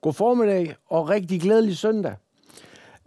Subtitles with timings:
[0.00, 2.14] God formiddag og rigtig glædelig søndag.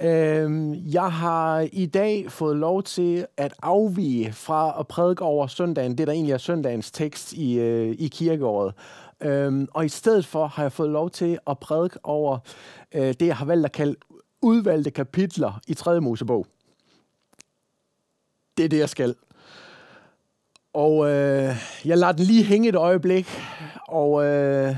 [0.01, 5.97] Øhm, jeg har i dag fået lov til at afvige fra at prædike over søndagen,
[5.97, 8.73] det der egentlig er søndagens tekst i, øh, i kirkeåret.
[9.21, 12.38] Øhm, og i stedet for har jeg fået lov til at prædike over
[12.94, 13.96] øh, det, jeg har valgt at kalde
[14.42, 16.02] udvalgte kapitler i 3.
[16.02, 16.46] Mosebog.
[18.58, 19.16] Det er det, jeg skal.
[20.73, 21.55] Og øh,
[21.86, 23.28] jeg lader den lige hænge et øjeblik,
[23.88, 24.76] og øh,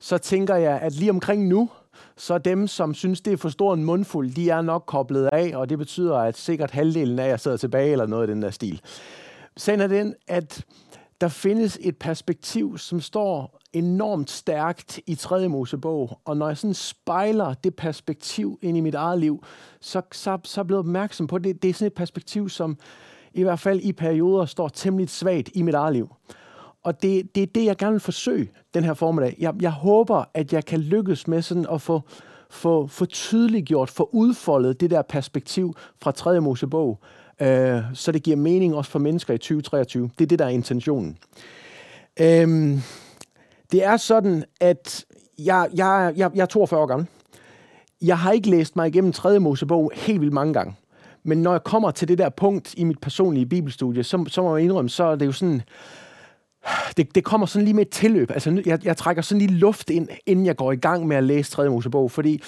[0.00, 1.70] så tænker jeg, at lige omkring nu,
[2.16, 5.52] så dem, som synes, det er for stor en mundfuld, de er nok koblet af,
[5.54, 8.50] og det betyder, at sikkert halvdelen af jer sidder tilbage, eller noget i den der
[8.50, 8.80] stil.
[9.56, 10.64] Sagen er den, at
[11.20, 15.48] der findes et perspektiv, som står enormt stærkt i 3.
[15.48, 19.44] Mosebog, og når jeg sådan spejler det perspektiv ind i mit eget liv,
[19.80, 22.48] så, så, så er jeg blevet opmærksom på, at det, det er sådan et perspektiv,
[22.48, 22.78] som
[23.34, 26.08] i hvert fald i perioder står temmelig svagt i mit eget liv.
[26.84, 29.36] Og det, det er det, jeg gerne vil forsøge den her formiddag.
[29.38, 32.00] Jeg, jeg håber, at jeg kan lykkes med sådan at få,
[32.50, 36.40] få, få tydeliggjort, få udfoldet det der perspektiv fra 3.
[36.40, 37.00] Mosebog,
[37.42, 40.10] øh, så det giver mening også for mennesker i 2023.
[40.18, 41.18] Det er det, der er intentionen.
[42.20, 42.80] Øhm,
[43.72, 45.04] det er sådan, at
[45.38, 47.08] jeg, jeg, jeg, jeg er 42 år gammel.
[48.02, 49.38] Jeg har ikke læst mig igennem 3.
[49.38, 50.74] Mosebog helt vildt mange gange.
[51.22, 54.56] Men når jeg kommer til det der punkt i mit personlige bibelstudie, så, så må
[54.56, 55.62] jeg indrømme, så er det jo sådan,
[56.96, 58.30] det, det kommer sådan lige med et tilløb.
[58.30, 61.24] Altså, jeg, jeg trækker sådan lige luft ind, inden jeg går i gang med at
[61.24, 61.68] læse 3.
[61.68, 62.42] Mosebog, fordi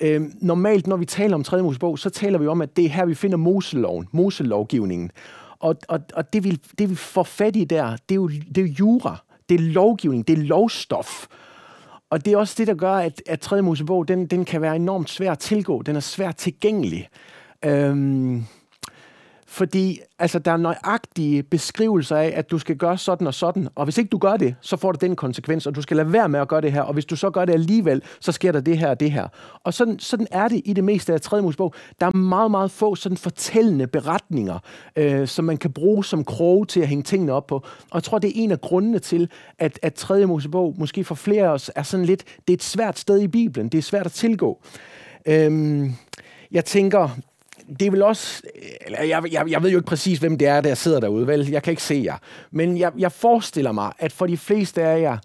[0.00, 1.62] øh, normalt, når vi taler om 3.
[1.62, 5.10] Mosebog, så taler vi om, at det er her, vi finder Moseloven, Moselovgivningen.
[5.58, 8.58] Og, og, og det, vi, det, vi får fat i der, det er jo, det
[8.58, 9.16] er jo jura,
[9.48, 11.26] det er lovgivning, det er lovstof.
[12.10, 13.62] Og det er også det, der gør, at, at 3.
[13.62, 15.82] Mosebog, den, den kan være enormt svær at tilgå.
[15.82, 17.08] Den er svært tilgængelig.
[17.64, 18.44] Øhm,
[19.50, 23.84] fordi altså, der er nøjagtige beskrivelser af, at du skal gøre sådan og sådan, og
[23.84, 26.28] hvis ikke du gør det, så får du den konsekvens, og du skal lade være
[26.28, 28.60] med at gøre det her, og hvis du så gør det alligevel, så sker der
[28.60, 29.28] det her og det her.
[29.64, 31.42] Og sådan, sådan er det i det meste af 3.
[31.42, 31.74] Mosebog.
[32.00, 34.58] Der er meget, meget få sådan fortællende beretninger,
[34.96, 37.56] øh, som man kan bruge som kroge til at hænge tingene op på.
[37.90, 40.26] Og jeg tror, det er en af grundene til, at, at 3.
[40.26, 43.28] Mosebog måske for flere af os er sådan lidt, det er et svært sted i
[43.28, 44.60] Bibelen, det er svært at tilgå.
[45.26, 45.92] Øhm,
[46.50, 47.08] jeg tænker,
[47.80, 48.42] det er vel også...
[48.86, 51.48] Eller jeg, jeg, jeg ved jo ikke præcis, hvem det er, der sidder derude, vel?
[51.50, 52.16] Jeg kan ikke se jer.
[52.50, 55.18] Men jeg, jeg forestiller mig, at for de fleste af jer,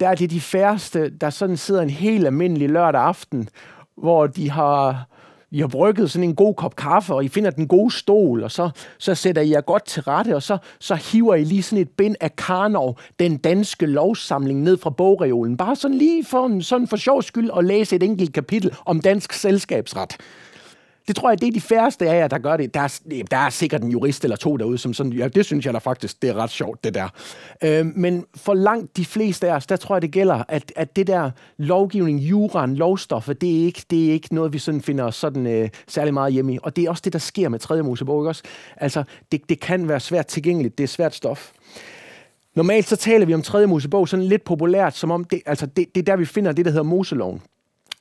[0.00, 3.48] der er det de færreste, der sådan sidder en helt almindelig lørdag aften,
[3.96, 5.08] hvor de har,
[5.50, 8.50] I har brygget sådan en god kop kaffe, og I finder den gode stol, og
[8.50, 11.82] så, så sætter I jer godt til rette, og så, så hiver I lige sådan
[11.82, 15.56] et bind af Karnov, den danske lovsamling, ned fra bogreolen.
[15.56, 19.00] Bare sådan lige for, en, sådan for sjov skyld at læse et enkelt kapitel om
[19.00, 20.16] dansk selskabsret.
[21.08, 22.74] Det tror jeg, det er de færreste af jer, der gør det.
[22.74, 25.66] Der er, der er sikkert en jurist eller to derude, som sådan, ja, det synes
[25.66, 27.08] jeg da faktisk, det er ret sjovt, det der.
[27.64, 30.96] Øh, men for langt de fleste af os, der tror jeg, det gælder, at, at
[30.96, 35.10] det der lovgivning, juraen, lovstoffer, det er ikke, det er ikke noget, vi sådan finder
[35.10, 36.58] sådan øh, særlig meget hjemme i.
[36.62, 37.82] Og det er også det, der sker med 3.
[37.82, 38.42] Mosebog, ikke også?
[38.76, 41.52] Altså, det, det kan være svært tilgængeligt, det er svært stof.
[42.54, 43.66] Normalt så taler vi om 3.
[43.66, 46.64] Mosebog sådan lidt populært, som om det, altså det, det er der, vi finder det,
[46.64, 47.42] der hedder Moseloven.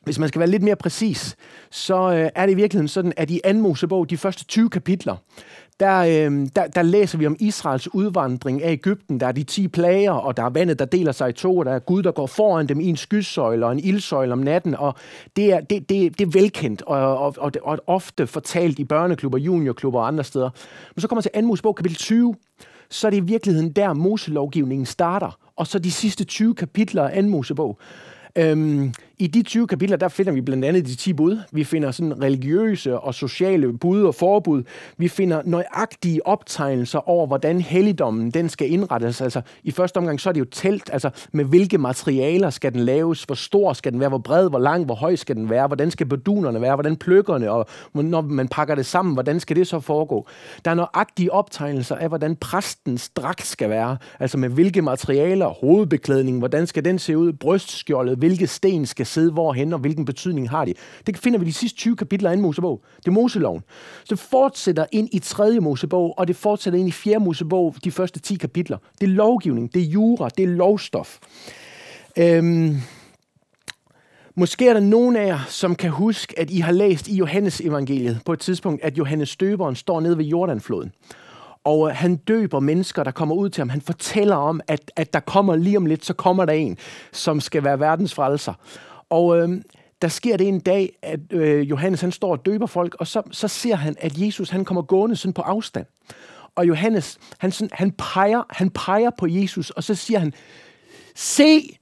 [0.08, 1.36] Hvis man skal være lidt mere præcis,
[1.72, 3.54] så øh, er det i virkeligheden sådan, at i 2.
[3.54, 5.16] Mosebog, de første 20 kapitler,
[5.80, 9.20] der, øh, der, der læser vi om Israels udvandring af Ægypten.
[9.20, 11.66] Der er de 10 plager, og der er vandet, der deler sig i to, og
[11.66, 14.76] der er Gud, der går foran dem i en skysøjle og en ildsøjle om natten.
[14.76, 14.96] Og
[15.36, 19.38] det er, det, det, det er velkendt og, og, og, og ofte fortalt i børneklubber,
[19.38, 20.50] juniorklubber og andre steder.
[20.96, 21.42] Men så kommer til 2.
[21.42, 22.36] Mosebog, kapitel 20,
[22.90, 25.40] så er det i virkeligheden der Moselovgivningen starter.
[25.56, 27.30] Og så de sidste 20 kapitler af 2.
[27.30, 27.80] Mosebog,
[28.38, 31.40] Øhm, i de 20 kapitler, der finder vi blandt andet de 10 bud.
[31.52, 34.64] Vi finder sådan religiøse og sociale bud og forbud.
[34.98, 39.22] Vi finder nøjagtige optegnelser over, hvordan helligdommen den skal indrettes.
[39.22, 42.80] Altså, I første omgang, så er det jo telt, altså med hvilke materialer skal den
[42.80, 45.68] laves, hvor stor skal den være, hvor bred, hvor lang, hvor høj skal den være,
[45.68, 49.68] hvordan skal bedunerne være, hvordan pløkkerne, og når man pakker det sammen, hvordan skal det
[49.68, 50.28] så foregå?
[50.66, 56.40] Der er nøjagtige optegnelser af, hvordan præstens dragt skal være, altså med hvilke materialer, hovedbeklædning,
[56.40, 60.66] hvordan skal den se ud, brystskjoldet, hvilke sten skal sidde hvorhen, og hvilken betydning har
[60.66, 60.74] de.
[61.08, 62.82] Det finder vi de sidste 20 kapitler af Mosebog.
[62.98, 63.64] Det er Moseloven.
[64.04, 65.60] Så det fortsætter ind i 3.
[65.60, 67.20] Mosebog, og det fortsætter ind i 4.
[67.20, 68.78] Mosebog, de første 10 kapitler.
[69.02, 71.18] Det er lovgivning, det er jura, det er lovstof.
[72.18, 72.76] Øhm,
[74.40, 77.62] Måske er der nogen af jer, som kan huske, at I har læst i Johannes
[77.62, 80.92] evangeliet på et tidspunkt, at Johannes Døberen står nede ved Jordanfloden.
[81.64, 83.70] Og øh, han døber mennesker, der kommer ud til ham.
[83.70, 86.78] Han fortæller om, at, at der kommer lige om lidt, så kommer der en,
[87.12, 88.54] som skal være verdens frelser.
[89.10, 89.62] Og øh,
[90.02, 93.22] der sker det en dag, at øh, Johannes han står og døber folk, og så,
[93.32, 95.86] så ser han, at Jesus han kommer gående sådan på afstand.
[96.56, 100.34] Og Johannes, han, sådan, han, peger, han peger på Jesus, og så siger han,
[101.16, 101.78] se,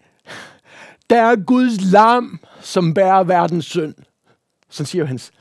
[1.10, 3.94] der er Guds lam, som bærer verdens synd.
[4.70, 5.32] Så siger Johannes.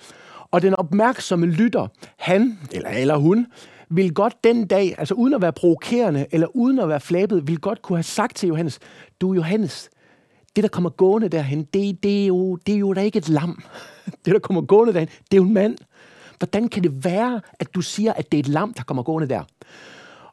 [0.51, 1.87] Og den opmærksomme lytter,
[2.17, 3.47] han eller, eller hun,
[3.91, 7.59] vil godt den dag, altså uden at være provokerende eller uden at være flabet, vil
[7.59, 8.79] godt kunne have sagt til Johannes,
[9.21, 9.91] du Johannes,
[10.57, 13.29] det der kommer gående derhen, det, det, er jo, det er jo da ikke et
[13.29, 13.63] lam.
[14.25, 15.77] Det der kommer gående derhen, det er jo en mand.
[16.39, 19.29] Hvordan kan det være, at du siger, at det er et lam, der kommer gående
[19.29, 19.43] der?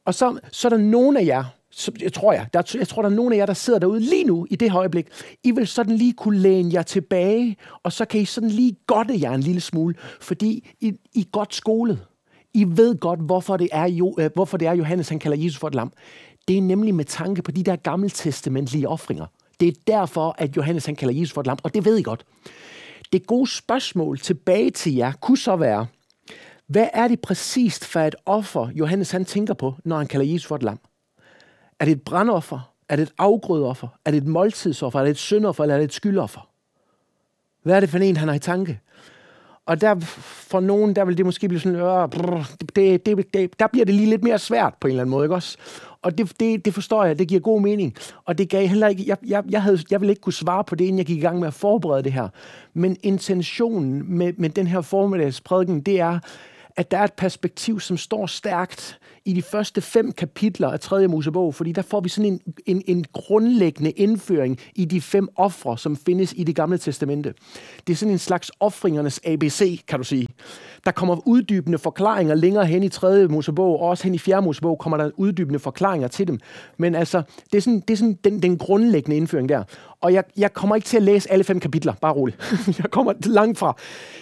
[0.06, 3.02] Og så, så er der nogen af jer, så, jeg tror jeg, der, jeg tror,
[3.02, 5.08] der er nogen af jer, der sidder derude lige nu, i det her øjeblik.
[5.44, 9.22] I vil sådan lige kunne læne jer tilbage, og så kan I sådan lige godte
[9.22, 12.06] jer en lille smule, fordi I, I er godt skolet.
[12.54, 15.60] I ved godt, hvorfor det, er jo, øh, hvorfor det er, Johannes han kalder Jesus
[15.60, 15.94] for et lam.
[16.48, 19.26] Det er nemlig med tanke på de der gammeltestamentlige offringer.
[19.62, 22.02] Det er derfor, at Johannes han kalder Jesus for et lam, og det ved I
[22.02, 22.26] godt.
[23.14, 25.88] Det gode spørgsmål tilbage til jer kunne så være,
[26.68, 30.48] hvad er det præcist for et offer, Johannes han tænker på, når han kalder Jesus
[30.48, 30.80] for et lam?
[31.80, 32.74] Er det et brandoffer?
[32.90, 33.88] Er det et afgrødeoffer?
[34.06, 35.00] Er det et måltidsoffer?
[35.00, 35.64] Er det et syndoffer?
[35.64, 36.50] Eller er det et skyldoffer?
[37.64, 38.80] Hvad er det for en, han har i tanke?
[39.66, 43.60] Og der, for nogen, der vil det måske blive sådan, øh, brr, det, det, det,
[43.60, 45.58] der bliver det lige lidt mere svært på en eller anden måde, ikke også?
[46.02, 47.96] Og det, det, det forstår jeg, det giver god mening.
[48.26, 50.76] Og det gav heller ikke, jeg, jeg, jeg, havde, jeg ville ikke kunne svare på
[50.76, 52.28] det, inden jeg gik i gang med at forberede det her.
[52.74, 56.20] Men intentionen med, med den her formiddagsprædiken, det er,
[56.78, 61.08] at der er et perspektiv, som står stærkt i de første fem kapitler af 3.
[61.08, 65.78] Mosebog, fordi der får vi sådan en, en, en grundlæggende indføring i de fem ofre,
[65.78, 67.34] som findes i det gamle testamente.
[67.88, 70.28] Det er sådan en slags offringernes ABC, kan du sige.
[70.86, 73.28] Der kommer uddybende forklaringer længere hen i 3.
[73.28, 74.42] Mosebog, og også hen i 4.
[74.42, 76.40] Mosebog kommer der uddybende forklaringer til dem.
[76.78, 77.22] Men altså,
[77.52, 79.64] det er sådan, det er sådan den, den grundlæggende indføring der.
[80.02, 82.38] Og jeg, jeg kommer ikke til at læse alle fem kapitler, bare roligt.
[82.84, 83.78] jeg kommer langt fra.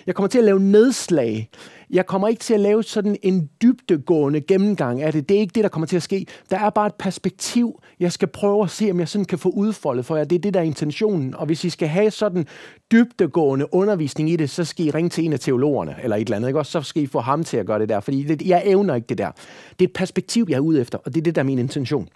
[0.08, 1.50] Jeg kommer til at lave nedslag
[1.90, 5.30] jeg kommer ikke til at lave sådan en dybdegående gennemgang af det.
[5.30, 6.26] Det er ikke det, der kommer til at ske.
[6.52, 9.50] Der er bare et perspektiv, jeg skal prøve at se, om jeg sådan kan få
[9.50, 10.24] udfoldet for jer.
[10.24, 11.36] Det er det, der er intentionen.
[11.36, 12.48] Og hvis I skal have sådan
[12.92, 16.36] dybdegående undervisning i det, så skal I ringe til en af teologerne, eller et eller
[16.36, 16.48] andet.
[16.48, 16.60] Ikke?
[16.60, 18.96] Også så skal I få ham til at gøre det der, fordi det, jeg evner
[18.96, 19.32] ikke det der.
[19.80, 21.60] Det er et perspektiv, jeg er ude efter, og det er det, der er min
[21.60, 22.08] intention.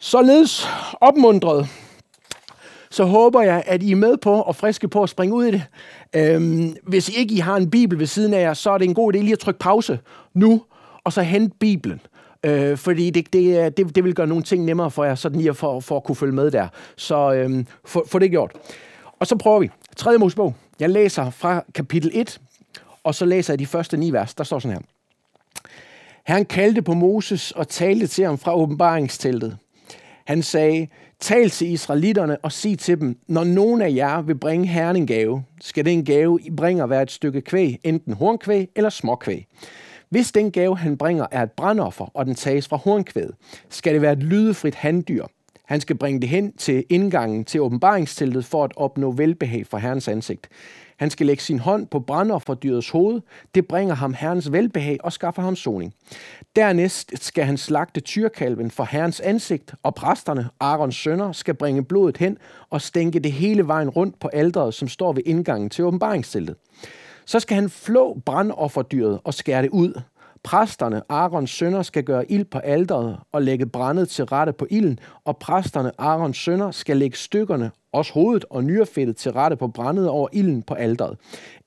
[0.00, 0.66] Således
[1.00, 1.68] opmundret
[2.94, 5.50] så håber jeg, at I er med på og friske på at springe ud i
[5.50, 5.62] det.
[6.16, 8.94] Øhm, hvis ikke I har en bibel ved siden af jer, så er det en
[8.94, 9.98] god idé lige at trykke pause
[10.34, 10.62] nu,
[11.04, 12.00] og så hente bibelen.
[12.44, 15.54] Øh, fordi det, det, det, det vil gøre nogle ting nemmere for jer, sådan lige
[15.54, 16.68] for, for at kunne følge med der.
[16.96, 18.52] Så øhm, få, få det gjort.
[19.20, 19.70] Og så prøver vi.
[19.96, 20.18] 3.
[20.18, 20.54] Mosebog.
[20.80, 22.40] Jeg læser fra kapitel 1,
[23.04, 24.34] og så læser jeg de første ni vers.
[24.34, 24.82] Der står sådan her.
[26.26, 29.58] Herren kaldte på Moses og talte til ham fra åbenbaringsteltet.
[30.26, 30.86] Han sagde,
[31.20, 35.06] tal til israelitterne og sig til dem, når nogen af jer vil bringe herren en
[35.06, 39.46] gave, skal den gave, I bringer, være et stykke kvæg, enten hornkvæg eller småkvæg.
[40.08, 43.34] Hvis den gave, han bringer, er et brandoffer, og den tages fra hornkvædet,
[43.68, 45.24] skal det være et lydefrit handdyr.
[45.64, 50.08] Han skal bringe det hen til indgangen til åbenbaringsteltet for at opnå velbehag for Herrens
[50.08, 50.48] ansigt.
[50.96, 53.20] Han skal lægge sin hånd på brændofferdyrets hoved.
[53.54, 55.94] Det bringer ham herrens velbehag og skaffer ham soning.
[56.56, 62.16] Dernæst skal han slagte tyrkalven for herrens ansigt, og præsterne, Arons sønner, skal bringe blodet
[62.16, 62.38] hen
[62.70, 66.56] og stænke det hele vejen rundt på alderet, som står ved indgangen til åbenbaringsteltet.
[67.26, 70.00] Så skal han flå brandofferdyret og skære det ud.
[70.42, 74.98] Præsterne, Arons sønner, skal gøre ild på alderet og lægge brændet til rette på ilden,
[75.24, 80.08] og præsterne, Arons sønner, skal lægge stykkerne, også hovedet og nyrefættet til rette på brændet
[80.08, 81.16] over ilden på alderet.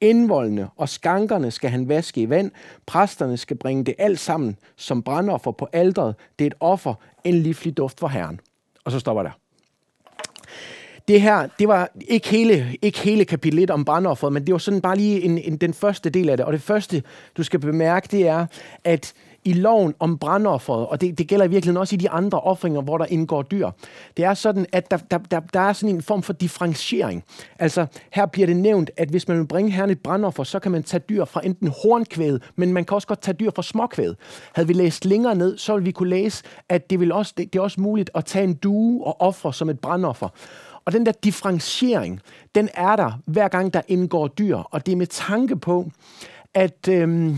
[0.02, 2.52] Indvoldene og skankerne skal han vaske i vand.
[2.86, 6.16] Præsterne skal bringe det alt sammen som brandoffer på alderet.
[6.40, 8.40] Det er et offer, en livlig duft for Herren.
[8.86, 9.32] Og så stopper der
[11.08, 14.58] det her, det var ikke hele, ikke hele kapitel 1 om brandofferet, men det var
[14.58, 16.46] sådan bare lige en, en, den første del af det.
[16.46, 17.04] Og det første,
[17.38, 18.46] du skal bemærke, det er,
[18.84, 19.14] at
[19.48, 22.82] i loven om brandofferet, og det, det gælder i virkeligheden også i de andre offringer,
[22.82, 23.70] hvor der indgår dyr,
[24.18, 27.24] det er sådan, at der, der, der, der er sådan en form for differentiering.
[27.60, 30.72] Altså, her bliver det nævnt, at hvis man vil bringe herren et brandoffer, så kan
[30.72, 34.14] man tage dyr fra enten hornkvæd, men man kan også godt tage dyr fra småkvæd.
[34.54, 37.54] Havde vi læst længere ned, så ville vi kunne læse, at det, vil også, det,
[37.54, 40.30] det er også muligt at tage en due og ofre som et brandoffer.
[40.86, 42.22] Og den der differentiering,
[42.56, 44.58] den er der, hver gang der indgår dyr.
[44.58, 45.92] Og det er med tanke på,
[46.58, 47.38] at øhm,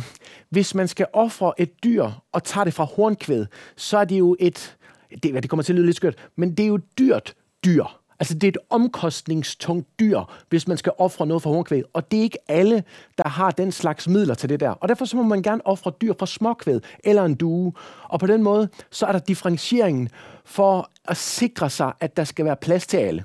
[0.49, 3.45] hvis man skal ofre et dyr og tage det fra hornkvæd,
[3.75, 4.77] så er det jo et,
[5.23, 7.33] det, det kommer til at lyde lidt skørt, men det er jo et dyrt
[7.65, 7.83] dyr.
[8.19, 11.83] Altså det er et omkostningstungt dyr, hvis man skal ofre noget for hornkvæd.
[11.93, 12.83] Og det er ikke alle,
[13.17, 14.69] der har den slags midler til det der.
[14.69, 17.73] Og derfor så må man gerne ofre dyr fra småkvæd eller en due.
[18.03, 20.09] Og på den måde, så er der differentieringen
[20.45, 23.23] for at sikre sig, at der skal være plads til alle.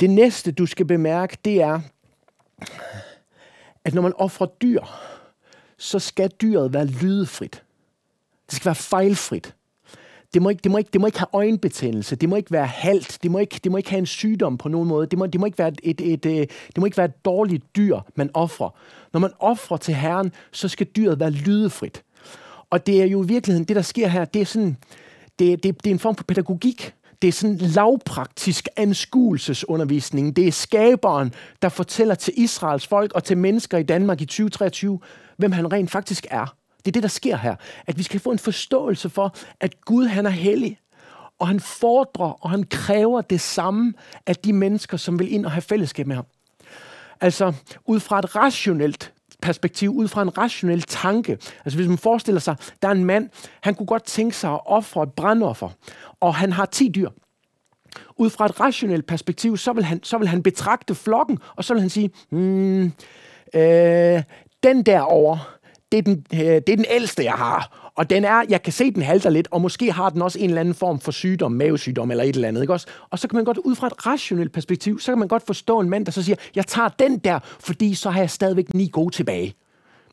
[0.00, 1.80] Det næste, du skal bemærke, det er,
[3.84, 4.80] at når man offrer dyr,
[5.78, 7.62] så skal dyret være lydefrit.
[8.46, 9.54] Det skal være fejlfrit.
[10.34, 12.66] det må, ikke, det, må ikke, det må ikke have øjenbetændelse, det må ikke være
[12.66, 15.26] halt, det må ikke, det må ikke have en sygdom på nogen måde, det må,
[15.26, 18.00] det må, ikke, være et, et, et, et, det må ikke være et dårligt dyr,
[18.14, 18.70] man offrer.
[19.12, 22.02] Når man offrer til Herren, så skal dyret være lydefrit.
[22.70, 24.76] Og det er jo i virkeligheden, det der sker her, det er sådan,
[25.38, 26.94] det, det, det er en form for pædagogik.
[27.22, 30.36] Det er sådan lavpraktisk anskuelsesundervisning.
[30.36, 34.98] Det er skaberen, der fortæller til Israels folk og til mennesker i Danmark i 2023,
[35.36, 36.56] hvem han rent faktisk er.
[36.78, 37.54] Det er det, der sker her.
[37.86, 40.78] At vi skal få en forståelse for, at Gud han er hellig.
[41.38, 43.94] Og han fordrer og han kræver det samme
[44.26, 46.26] af de mennesker, som vil ind og have fællesskab med ham.
[47.20, 47.52] Altså,
[47.86, 49.12] ud fra et rationelt
[49.42, 51.32] perspektiv, ud fra en rationel tanke.
[51.64, 53.28] Altså hvis man forestiller sig, der er en mand,
[53.60, 55.68] han kunne godt tænke sig at ofre et brandoffer,
[56.20, 57.10] og han har 10 dyr.
[58.16, 61.74] Ud fra et rationelt perspektiv, så vil han, så vil han betragte flokken, og så
[61.74, 62.92] vil han sige, hmm,
[63.54, 64.22] øh,
[64.62, 65.38] den derovre,
[65.92, 67.83] det er, den, øh, det er den ældste, jeg har.
[67.96, 70.48] Og den er, jeg kan se, den halter lidt, og måske har den også en
[70.48, 72.60] eller anden form for sygdom, mavesygdom eller et eller andet.
[72.60, 72.86] Ikke også?
[73.10, 75.80] Og så kan man godt ud fra et rationelt perspektiv, så kan man godt forstå
[75.80, 78.88] en mand, der så siger, jeg tager den der, fordi så har jeg stadigvæk ni
[78.92, 79.54] gode tilbage.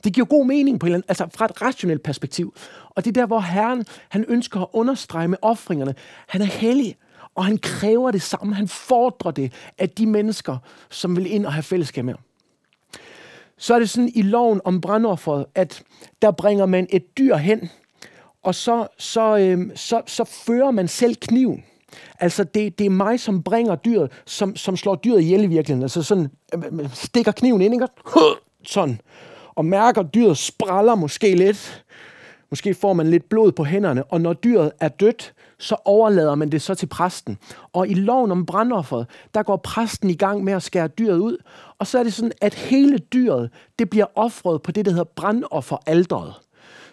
[0.03, 2.53] Det giver god mening på en eller anden, altså fra et rationelt perspektiv.
[2.89, 5.95] Og det er der, hvor Herren, han ønsker at understrege med offringerne.
[6.27, 6.95] Han er hellig,
[7.35, 8.55] og han kræver det samme.
[8.55, 10.57] Han fordrer det af de mennesker,
[10.89, 12.23] som vil ind og have fællesskab med ham
[13.61, 15.83] så er det sådan i loven om brandofferet, at
[16.21, 17.69] der bringer man et dyr hen,
[18.43, 21.63] og så, så, øh, så, så fører man selv kniven.
[22.19, 25.83] Altså, det, det er mig, som bringer dyret, som, som slår dyret ihjel i virkeligheden.
[25.83, 27.87] Altså sådan, øh, stikker kniven ind, ikke?
[28.63, 29.01] Sådan.
[29.55, 31.83] Og mærker, at dyret spræller måske lidt.
[32.49, 34.03] Måske får man lidt blod på hænderne.
[34.03, 37.37] Og når dyret er dødt, så overlader man det så til præsten.
[37.73, 41.37] Og i loven om brandofferet, der går præsten i gang med at skære dyret ud,
[41.79, 43.49] og så er det sådan, at hele dyret,
[43.79, 46.33] det bliver offret på det, der hedder brandofferalderet.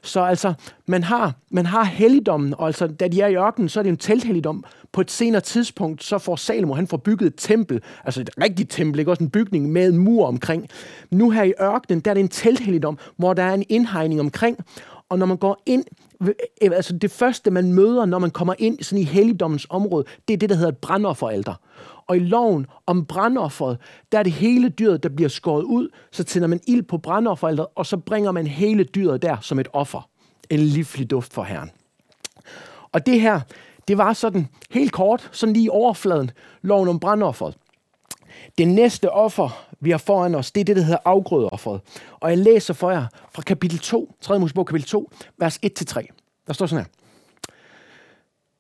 [0.02, 0.54] Så altså,
[0.86, 3.90] man har, man har helligdommen, og altså, da de er i ørkenen, så er det
[3.90, 4.64] en telthelligdom.
[4.92, 8.70] På et senere tidspunkt, så får Salomo, han får bygget et tempel, altså et rigtigt
[8.70, 10.68] tempel, ikke også en bygning med en mur omkring.
[11.10, 14.58] Nu her i ørkenen, der er det en telthelligdom, hvor der er en indhegning omkring,
[15.08, 15.84] og når man går ind
[16.20, 20.34] Øh, altså det første, man møder, når man kommer ind sådan i helligdommens område, det
[20.34, 21.54] er det, der hedder et brandofferalter.
[22.06, 23.78] Og i loven om brandofferet,
[24.12, 27.68] der er det hele dyret, der bliver skåret ud, så tænder man ild på brandofferalteret,
[27.74, 30.08] og så bringer man hele dyret der som et offer.
[30.50, 31.70] En livlig duft for Herren.
[32.92, 33.40] Og det her,
[33.88, 36.30] det var sådan helt kort, sådan lige overfladen,
[36.62, 37.56] loven om brandofferet.
[38.58, 41.80] Det næste offer, vi har foran os, det er det, der hedder afgrødeofferet.
[42.20, 44.38] Og jeg læser for jer fra kapitel 2, 3.
[44.38, 46.06] Mosebog kapitel 2, vers 1-3.
[46.46, 46.90] Der står sådan her.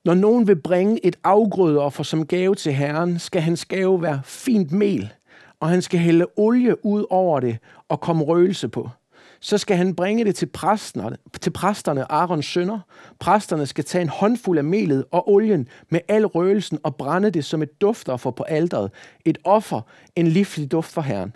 [0.04, 4.72] Når nogen vil bringe et afgrødeoffer som gave til Herren, skal hans gave være fint
[4.72, 5.12] mel,
[5.60, 7.58] og han skal hælde olie ud over det
[7.88, 8.90] og komme røgelse på
[9.40, 12.80] så skal han bringe det til præsterne, til præsterne Arons sønner.
[13.18, 17.44] Præsterne skal tage en håndfuld af melet og olien med al røgelsen og brænde det
[17.44, 18.90] som et duftoffer på alderet.
[19.24, 19.80] Et offer,
[20.16, 21.34] en livlig duft for Herren.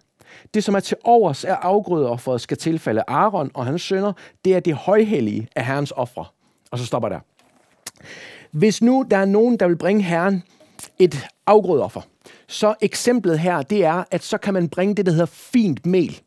[0.54, 4.12] Det, som er til overs af afgrødeofferet, skal tilfalde Aaron og hans sønner.
[4.44, 6.24] Det er det højhellige af Herrens ofre.
[6.70, 7.20] Og så stopper der.
[8.50, 10.42] Hvis nu der er nogen, der vil bringe Herren
[10.98, 12.00] et afgrødeoffer,
[12.48, 16.20] så eksemplet her, det er, at så kan man bringe det, der hedder fint mel.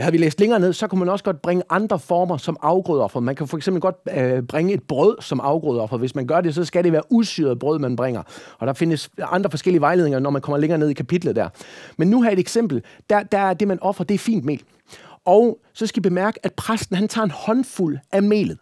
[0.00, 3.20] Havde vi læst længere ned, så kunne man også godt bringe andre former som afgrødeoffer.
[3.20, 5.96] Man kan for eksempel godt øh, bringe et brød som afgrødeoffer.
[5.96, 8.22] Hvis man gør det, så skal det være usyret brød, man bringer.
[8.58, 11.48] Og der findes andre forskellige vejledninger, når man kommer længere ned i kapitlet der.
[11.96, 12.82] Men nu har et eksempel.
[13.10, 14.62] Der, der er det, man offer, det er fint mel.
[15.24, 18.58] Og så skal I bemærke, at præsten han tager en håndfuld af melet.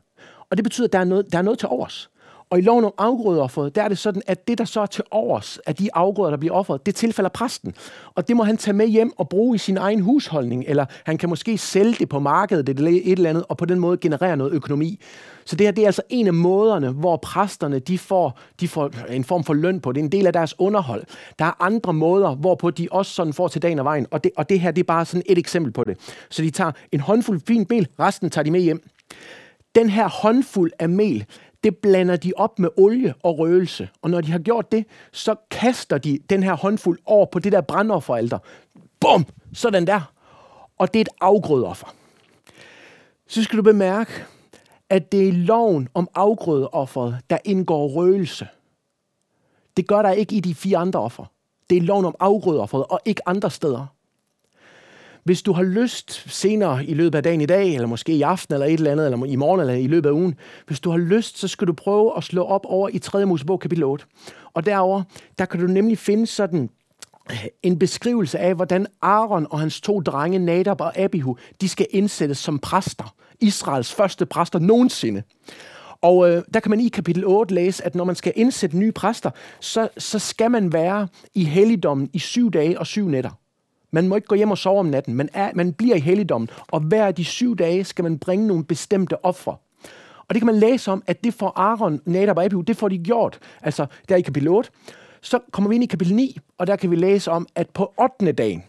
[0.50, 2.10] Og det betyder, at der er noget, der er noget til overs.
[2.50, 5.04] Og i loven om afgrødeofferet, der er det sådan, at det, der så er til
[5.10, 7.74] overs af de afgrøder, der bliver offeret, det tilfalder præsten.
[8.14, 11.18] Og det må han tage med hjem og bruge i sin egen husholdning, eller han
[11.18, 14.36] kan måske sælge det på markedet eller et eller andet, og på den måde generere
[14.36, 15.00] noget økonomi.
[15.44, 18.90] Så det her det er altså en af måderne, hvor præsterne de får, de får
[19.10, 19.92] en form for løn på.
[19.92, 21.04] Det er en del af deres underhold.
[21.38, 24.06] Der er andre måder, hvorpå de også sådan får til dagen og vejen.
[24.10, 25.98] Og det, og det her det er bare sådan et eksempel på det.
[26.30, 28.88] Så de tager en håndfuld fint mel, resten tager de med hjem.
[29.74, 31.24] Den her håndfuld af mel,
[31.64, 33.88] det blander de op med olie og røgelse.
[34.02, 37.52] Og når de har gjort det, så kaster de den her håndfuld over på det
[37.52, 38.38] der brandofferalter.
[39.00, 39.26] Bum!
[39.54, 40.12] Sådan der.
[40.78, 41.94] Og det er et afgrødeoffer.
[43.26, 44.12] Så skal du bemærke,
[44.90, 48.48] at det er loven om afgrødeofferet, der indgår røgelse.
[49.76, 51.24] Det gør der ikke i de fire andre offer.
[51.70, 53.86] Det er loven om afgrødeofferet, og ikke andre steder.
[55.28, 58.54] Hvis du har lyst senere i løbet af dagen i dag, eller måske i aften,
[58.54, 60.34] eller et eller andet, eller i morgen, eller i løbet af ugen,
[60.66, 63.26] hvis du har lyst, så skal du prøve at slå op over i 3.
[63.26, 64.04] Mosebog kapitel 8.
[64.54, 65.02] Og derover
[65.38, 66.70] der kan du nemlig finde sådan
[67.30, 71.86] øh, en beskrivelse af, hvordan Aaron og hans to drenge, Nadab og Abihu, de skal
[71.90, 73.14] indsættes som præster.
[73.40, 75.22] Israels første præster nogensinde.
[76.02, 78.92] Og øh, der kan man i kapitel 8 læse, at når man skal indsætte nye
[78.92, 79.30] præster,
[79.60, 83.30] så, så skal man være i helligdommen i syv dage og syv nætter.
[83.90, 85.14] Man må ikke gå hjem og sove om natten.
[85.14, 88.46] Man, er, man bliver i helligdommen, og hver af de syv dage skal man bringe
[88.46, 89.56] nogle bestemte ofre.
[90.28, 92.88] Og det kan man læse om, at det får Aaron, Nadab og Abihu, det får
[92.88, 93.38] de gjort.
[93.62, 94.70] Altså, der i kapitel 8.
[95.20, 97.94] Så kommer vi ind i kapitel 9, og der kan vi læse om, at på
[98.20, 98.32] 8.
[98.32, 98.64] dagen,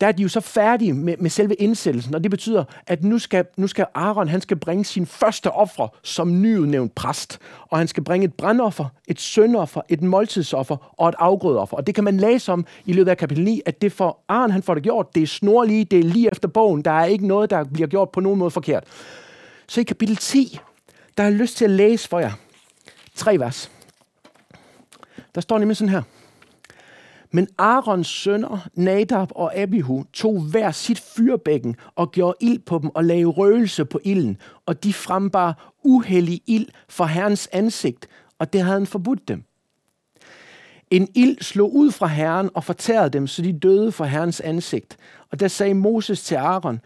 [0.00, 3.18] der er de jo så færdige med, med selve indsættelsen, og det betyder, at nu
[3.18, 7.38] skal, nu skal Aaron han skal bringe sin første offer som nyudnævnt præst.
[7.68, 11.76] Og han skal bringe et brandoffer, et søndoffer, et måltidsoffer og et afgrødeoffer.
[11.76, 14.50] Og det kan man læse om i løbet af kapitel 9, at det for Aaron
[14.50, 15.14] han får det gjort.
[15.14, 16.82] Det er snorlige, det er lige efter bogen.
[16.82, 18.84] Der er ikke noget, der bliver gjort på nogen måde forkert.
[19.68, 20.58] Så i kapitel 10,
[21.16, 22.32] der har jeg lyst til at læse for jer
[23.14, 23.70] tre vers.
[25.34, 26.02] Der står nemlig sådan her.
[27.32, 32.90] Men Arons sønner, Nadab og Abihu, tog hver sit fyrbækken og gjorde ild på dem
[32.94, 38.08] og lagde røgelse på ilden, og de frembar uheldig ild for Herrens ansigt,
[38.38, 39.44] og det havde han forbudt dem.
[40.90, 44.96] En ild slog ud fra Herren og fortærede dem, så de døde for Herrens ansigt.
[45.30, 46.80] Og der sagde Moses til Aaron,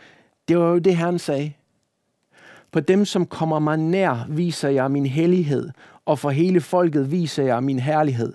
[0.49, 1.53] det var jo det, Herren sagde.
[2.73, 5.71] På dem, som kommer mig nær, viser jeg min hellighed,
[6.07, 8.33] og for hele folket viser jeg min herlighed.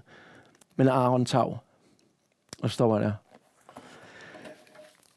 [0.75, 1.57] Men Aaron tav.
[2.61, 3.11] Og så står der.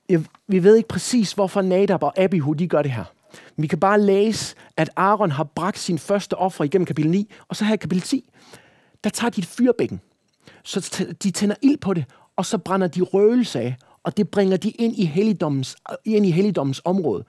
[0.09, 3.05] Jeg, vi ved ikke præcis, hvorfor Nadab og Abihu de gør det her.
[3.57, 7.57] Vi kan bare læse, at Aaron har bragt sin første offer igennem kapitel 9, og
[7.57, 8.31] så her i kapitel 10,
[9.05, 10.01] der tager de et fyrbækken.
[10.65, 12.05] Så de tænder ild på det,
[12.37, 16.31] og så brænder de røgelse af, og det bringer de ind i helligdommens, ind i
[16.31, 17.25] helligdommens område.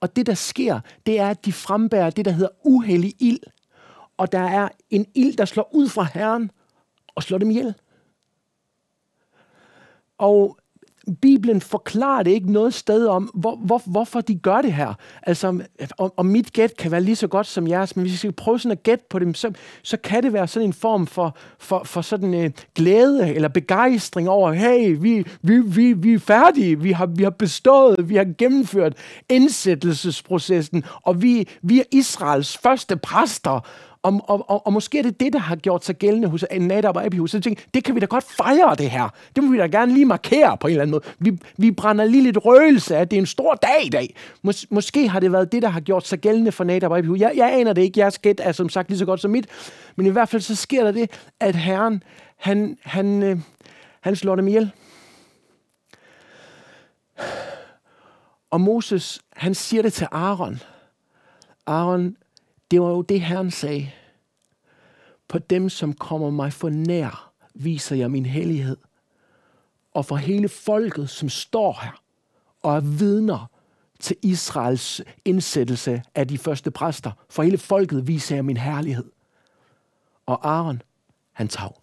[0.00, 3.40] Og det, der sker, det er, at de frembærer det, der hedder uhellig ild.
[4.16, 6.50] Og der er en ild, der slår ud fra Herren
[7.14, 7.74] og slår dem ihjel.
[10.22, 10.56] Og
[11.20, 14.94] Bibelen forklarer det ikke noget sted om, hvor, hvor, hvorfor de gør det her.
[15.22, 15.62] Altså,
[15.98, 18.32] og, og mit gæt kan være lige så godt som jeres, men hvis vi skal
[18.32, 19.50] prøve sådan at gætte på dem, så,
[19.82, 23.48] så kan det være sådan en form for, for, for sådan en uh, glæde eller
[23.48, 28.16] begejstring over, hey, vi, vi, vi, vi er færdige, vi har, vi har bestået, vi
[28.16, 28.96] har gennemført
[29.28, 33.60] indsættelsesprocessen, og vi, vi er Israels første præster,
[34.02, 36.96] og, og, og, og måske er det det, der har gjort sig gældende hos Nadab
[36.96, 37.26] og Abihu.
[37.26, 39.08] Så jeg tænkte, det kan vi da godt fejre det her.
[39.36, 41.02] Det må vi da gerne lige markere på en eller anden måde.
[41.18, 44.16] Vi, vi brænder lige lidt røgelse af, at det er en stor dag i dag.
[44.42, 47.16] Mås, måske har det været det, der har gjort sig gældende for Nadab og Abihu.
[47.18, 48.00] Jeg, jeg aner det ikke.
[48.00, 49.46] Jeres gæt er som sagt lige så godt som mit.
[49.96, 51.10] Men i hvert fald så sker der det,
[51.40, 52.02] at Herren,
[52.36, 53.38] han, han, øh,
[54.00, 54.70] han slår dem ihjel.
[58.50, 60.60] Og Moses, han siger det til Aaron.
[61.66, 62.16] Aaron,
[62.72, 63.90] det var jo det, Herren sagde.
[65.28, 68.76] På dem, som kommer mig for nær, viser jeg min hellighed.
[69.94, 72.02] Og for hele folket, som står her
[72.62, 73.50] og er vidner
[74.00, 79.10] til Israels indsættelse af de første præster, for hele folket viser jeg min herlighed.
[80.26, 80.82] Og Aaron,
[81.32, 81.80] han tav.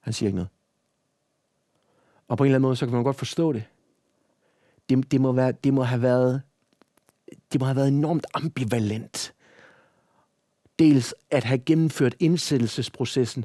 [0.00, 0.50] Han siger ikke noget.
[2.28, 3.64] Og på en eller anden måde, så kan man godt forstå det.
[4.88, 6.42] Det, det, må, være, det må have været
[7.52, 9.34] det må have været enormt ambivalent.
[10.78, 13.44] Dels at have gennemført indsættelsesprocessen,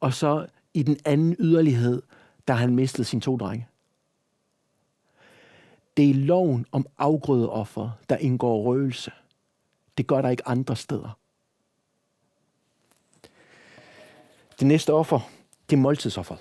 [0.00, 2.02] og så i den anden yderlighed,
[2.48, 3.68] da han mistede sine to drenge.
[5.96, 9.12] Det er loven om afgrødeoffer, der indgår røgelse.
[9.98, 11.18] Det gør der ikke andre steder.
[14.58, 15.20] Det næste offer,
[15.70, 16.40] det er måltidsofferet.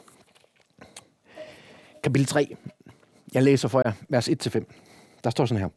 [2.04, 2.58] Kapitel 3.
[3.34, 4.64] Jeg læser for jer, vers 1-5.
[5.24, 5.70] Der står sådan her.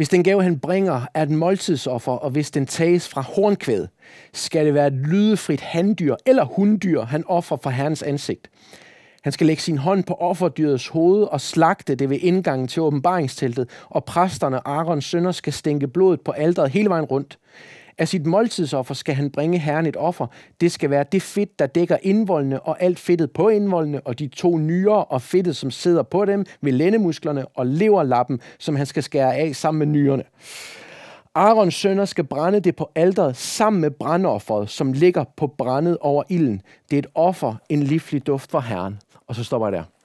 [0.00, 3.86] Hvis den gave, han bringer, er et måltidsoffer, og hvis den tages fra hornkvæd,
[4.32, 8.50] skal det være et lydefrit handdyr eller hunddyr, han offer for Herrens ansigt.
[9.22, 13.68] Han skal lægge sin hånd på offerdyrets hoved og slagte det ved indgangen til åbenbaringsteltet,
[13.88, 17.38] og præsterne Arons sønner skal stænke blodet på alderet hele vejen rundt.
[17.98, 20.26] Af sit måltidsoffer skal han bringe Herren et offer.
[20.60, 24.26] Det skal være det fedt, der dækker indvoldene og alt fedtet på indvoldene, og de
[24.26, 29.02] to nyere og fedtet, som sidder på dem ved lændemusklerne og leverlappen, som han skal
[29.02, 30.22] skære af sammen med nyrerne.
[31.34, 36.22] Arons sønner skal brænde det på alderet sammen med brandofferet, som ligger på brændet over
[36.28, 36.62] ilden.
[36.90, 38.98] Det er et offer, en livlig duft for Herren.
[39.26, 39.99] Og så stopper jeg der.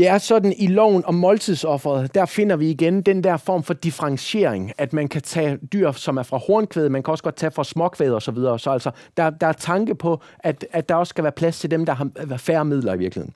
[0.00, 3.74] Det er sådan, i loven om måltidsofferet, der finder vi igen den der form for
[3.74, 7.50] differentiering, at man kan tage dyr, som er fra hornkvæd, man kan også godt tage
[7.50, 8.58] fra småkvæd og så videre.
[8.58, 11.70] Så altså, der, der er tanke på, at, at der også skal være plads til
[11.70, 13.34] dem, der har færre midler i virkeligheden.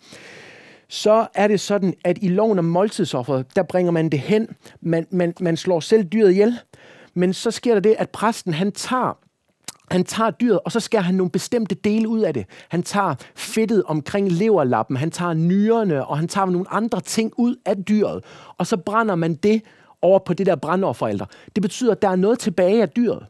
[0.88, 4.48] Så er det sådan, at i loven om måltidsofferet, der bringer man det hen,
[4.80, 6.58] man, man, man slår selv dyret ihjel,
[7.14, 9.18] men så sker der det, at præsten han tager
[9.90, 12.46] han tager dyret, og så skærer han nogle bestemte dele ud af det.
[12.68, 17.56] Han tager fedtet omkring leverlappen, han tager nyrerne, og han tager nogle andre ting ud
[17.64, 18.24] af dyret.
[18.58, 19.62] Og så brænder man det
[20.02, 21.26] over på det der brandofferalter.
[21.54, 23.26] Det betyder, at der er noget tilbage af dyret.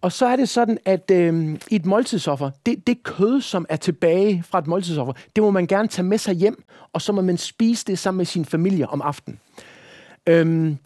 [0.00, 3.76] Og så er det sådan, at øh, i et måltidsoffer, det, det kød, som er
[3.76, 7.20] tilbage fra et måltidsoffer, det må man gerne tage med sig hjem, og så må
[7.20, 9.40] man spise det sammen med sin familie om aftenen.
[10.26, 10.78] Øhm,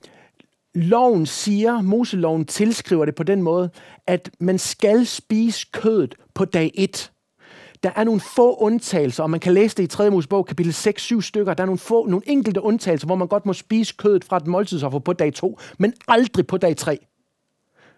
[0.74, 3.70] loven siger, Moseloven tilskriver det på den måde,
[4.06, 7.12] at man skal spise kødet på dag 1.
[7.82, 10.10] Der er nogle få undtagelser, og man kan læse det i 3.
[10.10, 11.54] Mosebog, kapitel 6-7 stykker.
[11.54, 14.46] Der er nogle, få, nogle enkelte undtagelser, hvor man godt må spise kødet fra et
[14.46, 16.98] måltidsoffer på dag 2, men aldrig på dag 3.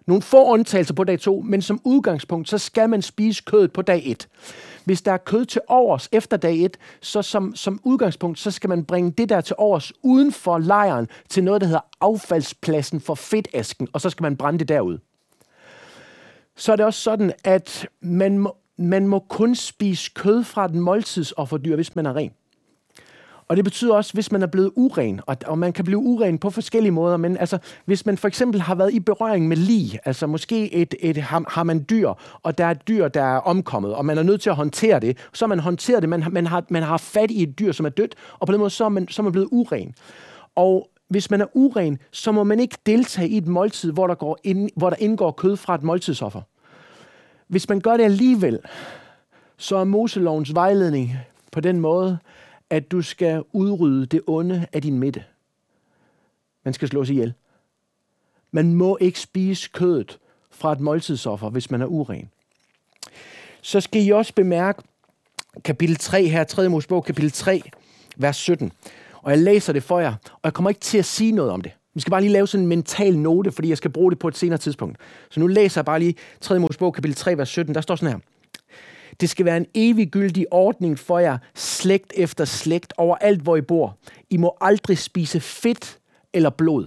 [0.06, 3.82] Nogle få undtagelser på dag 2, men som udgangspunkt, så skal man spise kødet på
[3.82, 4.28] dag 1.
[4.84, 8.68] Hvis der er kød til overs efter dag 1, så som, som udgangspunkt, så skal
[8.68, 13.14] man bringe det der til overs uden for lejren til noget, der hedder affaldspladsen for
[13.14, 14.98] fedtasken, og så skal man brænde det derud.
[16.56, 20.80] Så er det også sådan, at man må, man må kun spise kød fra den
[20.80, 22.32] måltidsofferdyr, hvis man er ren.
[23.52, 26.38] Og det betyder også, hvis man er blevet uren, og, og man kan blive uren
[26.38, 29.98] på forskellige måder, men altså, hvis man for eksempel har været i berøring med lig,
[30.04, 32.12] altså måske et, et, har, har man dyr,
[32.42, 35.00] og der er et dyr, der er omkommet, og man er nødt til at håndtere
[35.00, 37.86] det, så man håndterer det, man, man, har, man har fat i et dyr, som
[37.86, 39.94] er dødt, og på den måde så er man, så er man blevet uren.
[40.56, 44.14] Og hvis man er uren, så må man ikke deltage i et måltid, hvor der,
[44.14, 46.40] går ind, hvor der indgår kød fra et måltidsoffer.
[47.48, 48.58] Hvis man gør det alligevel,
[49.56, 51.16] så er Moselovens vejledning
[51.52, 52.18] på den måde,
[52.72, 55.24] at du skal udrydde det onde af din midte.
[56.64, 57.32] Man skal slås ihjel.
[58.50, 60.18] Man må ikke spise kødet
[60.50, 62.30] fra et måltidsoffer, hvis man er uren.
[63.62, 64.82] Så skal I også bemærke
[65.64, 66.68] kapitel 3 her, 3.
[66.68, 67.62] Mosebog, kapitel 3,
[68.16, 68.72] vers 17.
[69.22, 71.60] Og jeg læser det for jer, og jeg kommer ikke til at sige noget om
[71.60, 71.72] det.
[71.94, 74.28] Vi skal bare lige lave sådan en mental note, fordi jeg skal bruge det på
[74.28, 74.98] et senere tidspunkt.
[75.30, 76.58] Så nu læser jeg bare lige 3.
[76.58, 77.74] Mosebog, kapitel 3, vers 17.
[77.74, 78.31] Der står sådan her.
[79.20, 83.98] Det skal være en eviggyldig ordning for jer, slægt efter slægt, overalt hvor I bor.
[84.30, 85.98] I må aldrig spise fedt
[86.32, 86.86] eller blod.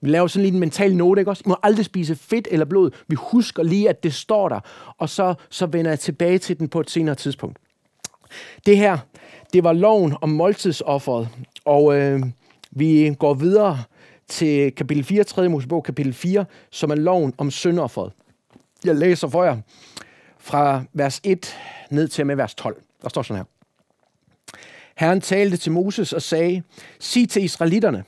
[0.00, 1.42] Vi laver sådan lige en mental note, ikke også?
[1.46, 2.90] I må aldrig spise fedt eller blod.
[3.08, 4.60] Vi husker lige, at det står der,
[4.98, 7.58] og så, så vender jeg tilbage til den på et senere tidspunkt.
[8.66, 8.98] Det her,
[9.52, 11.28] det var loven om måltidsofferet,
[11.64, 12.20] og øh,
[12.70, 13.78] vi går videre
[14.28, 15.48] til kapitel 4, 3.
[15.48, 18.12] Mosebog, kapitel 4, som er loven om syndofferet.
[18.84, 19.56] Jeg læser for jer
[20.46, 21.56] fra vers 1
[21.90, 22.82] ned til med vers 12.
[23.02, 23.44] Der står sådan her.
[24.96, 26.62] Herren talte til Moses og sagde,
[27.00, 28.04] sig til israelitterne,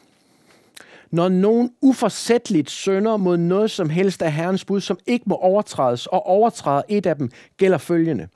[1.10, 6.06] når nogen uforsætteligt sønder mod noget som helst af Herrens bud, som ikke må overtrædes,
[6.06, 8.28] og overtræder et af dem, gælder følgende.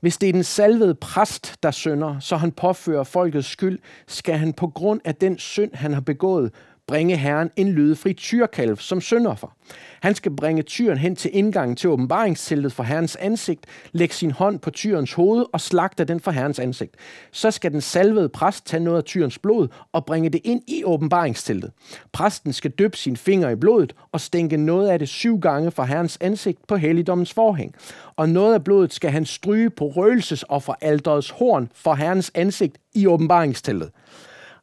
[0.00, 4.52] Hvis det er den salvede præst, der synder, så han påfører folkets skyld, skal han
[4.52, 6.52] på grund af den synd, han har begået,
[6.86, 9.56] bringe Herren en lydefri tyrkalv som syndoffer.
[10.00, 14.58] Han skal bringe tyren hen til indgangen til åbenbaringsteltet for Herrens ansigt, lægge sin hånd
[14.58, 16.94] på tyrens hoved og slagte den for Herrens ansigt.
[17.32, 20.84] Så skal den salvede præst tage noget af tyrens blod og bringe det ind i
[20.84, 21.70] åbenbaringsteltet.
[22.12, 25.82] Præsten skal døbe sin finger i blodet og stænke noget af det syv gange for
[25.82, 27.74] Herrens ansigt på helligdommens forhæng.
[28.16, 33.90] Og noget af blodet skal han stryge på røgelsesofferalderets horn for Herrens ansigt i åbenbaringsteltet.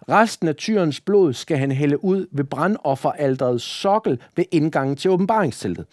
[0.10, 5.86] Resten af tyrens blod skal han hælde ud ved brandofferalderets sokkel ved indgangen til åbenbaringsteltet.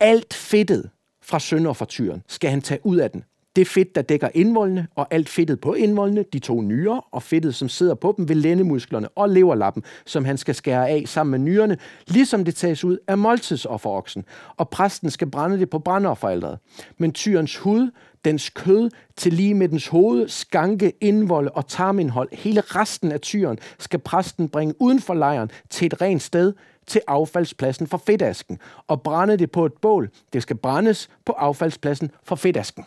[0.00, 0.90] Alt fedtet
[1.22, 3.24] fra søndoffertyren skal han tage ud af den.
[3.60, 7.54] Det fedt, der dækker indvoldene, og alt fedtet på indvoldene, de to nyrer og fedtet,
[7.54, 11.38] som sidder på dem ved lændemusklerne og leverlappen, som han skal skære af sammen med
[11.38, 14.24] nyrerne, ligesom det tages ud af måltidsofferoksen.
[14.56, 16.58] Og præsten skal brænde det på brandofferalderet.
[16.98, 17.90] Men tyrens hud,
[18.24, 23.58] dens kød, til lige med dens hoved, skanke, indvold og tarmindhold, hele resten af tyren,
[23.78, 26.52] skal præsten bringe uden for lejren til et rent sted,
[26.86, 30.10] til affaldspladsen for fedtasken, og brænde det på et bål.
[30.32, 32.84] Det skal brændes på affaldspladsen for fedtasken.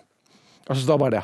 [0.69, 1.21] Og så stopper jeg der.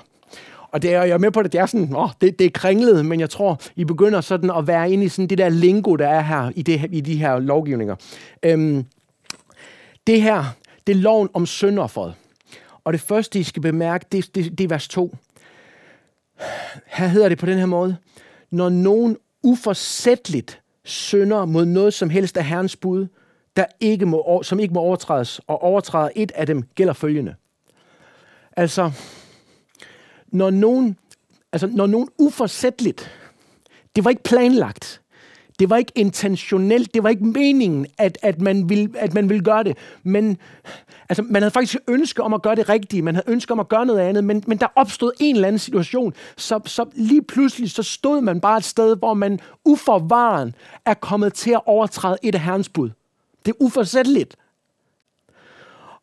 [0.71, 2.52] Og det er, jeg er med på det, det er sådan, åh, det, det er
[2.54, 5.95] kringlet, men jeg tror, I begynder sådan at være inde i sådan det der lingo,
[5.95, 7.95] der er her i, det, i de her lovgivninger.
[8.43, 8.86] Øhm,
[10.08, 10.43] det her,
[10.88, 12.13] det er loven om syndofferet.
[12.84, 15.15] Og det første, I skal bemærke, det, det, det er vers 2.
[16.86, 17.97] Her hedder det på den her måde.
[18.52, 23.08] Når nogen uforsætteligt synder mod noget som helst af Herrens bud,
[23.56, 27.36] der ikke må, som ikke må overtrædes, og overtræder et af dem, gælder følgende.
[28.58, 28.91] Altså,
[30.32, 30.98] når nogen,
[31.52, 33.12] altså, når nogen uforsætteligt,
[33.96, 35.02] det var ikke planlagt,
[35.60, 39.44] det var ikke intentionelt, det var ikke meningen, at, at, man, ville, at man ville
[39.44, 40.38] gøre det, men
[41.10, 43.70] altså, man havde faktisk ønske om at gøre det rigtige, man havde ønske om at
[43.70, 47.72] gøre noget andet, men, men der opstod en eller anden situation, så, så lige pludselig
[47.72, 52.36] så stod man bare et sted, hvor man uforvaren er kommet til at overtræde et
[52.36, 52.89] af herrens bud.
[53.46, 54.36] Det er uforsætteligt.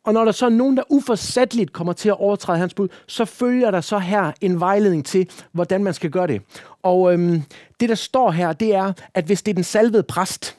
[0.07, 3.25] Og når der så er nogen, der uforsætteligt kommer til at overtræde hans bud, så
[3.25, 6.43] følger der så her en vejledning til, hvordan man skal gøre det.
[6.83, 7.43] Og øhm,
[7.81, 10.57] det, der står her, det er, at hvis det er den salvede præst,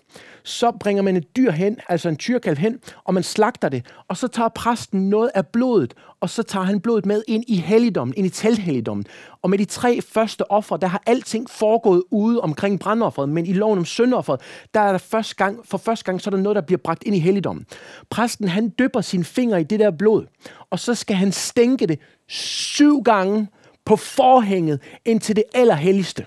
[0.48, 3.86] så bringer man et dyr hen, altså en tyrkalv hen, og man slagter det.
[4.08, 7.56] Og så tager præsten noget af blodet, og så tager han blodet med ind i
[7.56, 9.06] helligdommen, ind i telthelligdommen.
[9.42, 13.54] Og med de tre første ofre, der har alting foregået ude omkring brandofferet, men i
[13.54, 14.42] loven om syndofferet,
[14.74, 17.04] der er der første gang, for første gang, så er der noget, der bliver bragt
[17.04, 17.66] ind i helligdommen.
[18.10, 20.26] Præsten, han dypper sin finger i det der blod,
[20.70, 23.48] og så skal han stænke det syv gange
[23.86, 26.26] på forhænget ind til det allerhelligste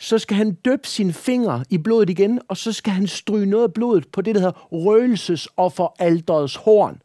[0.00, 3.64] så skal han døbe sine fingre i blodet igen, og så skal han stryge noget
[3.64, 7.02] af blodet på det, der hedder røgelsesofferalderets horn.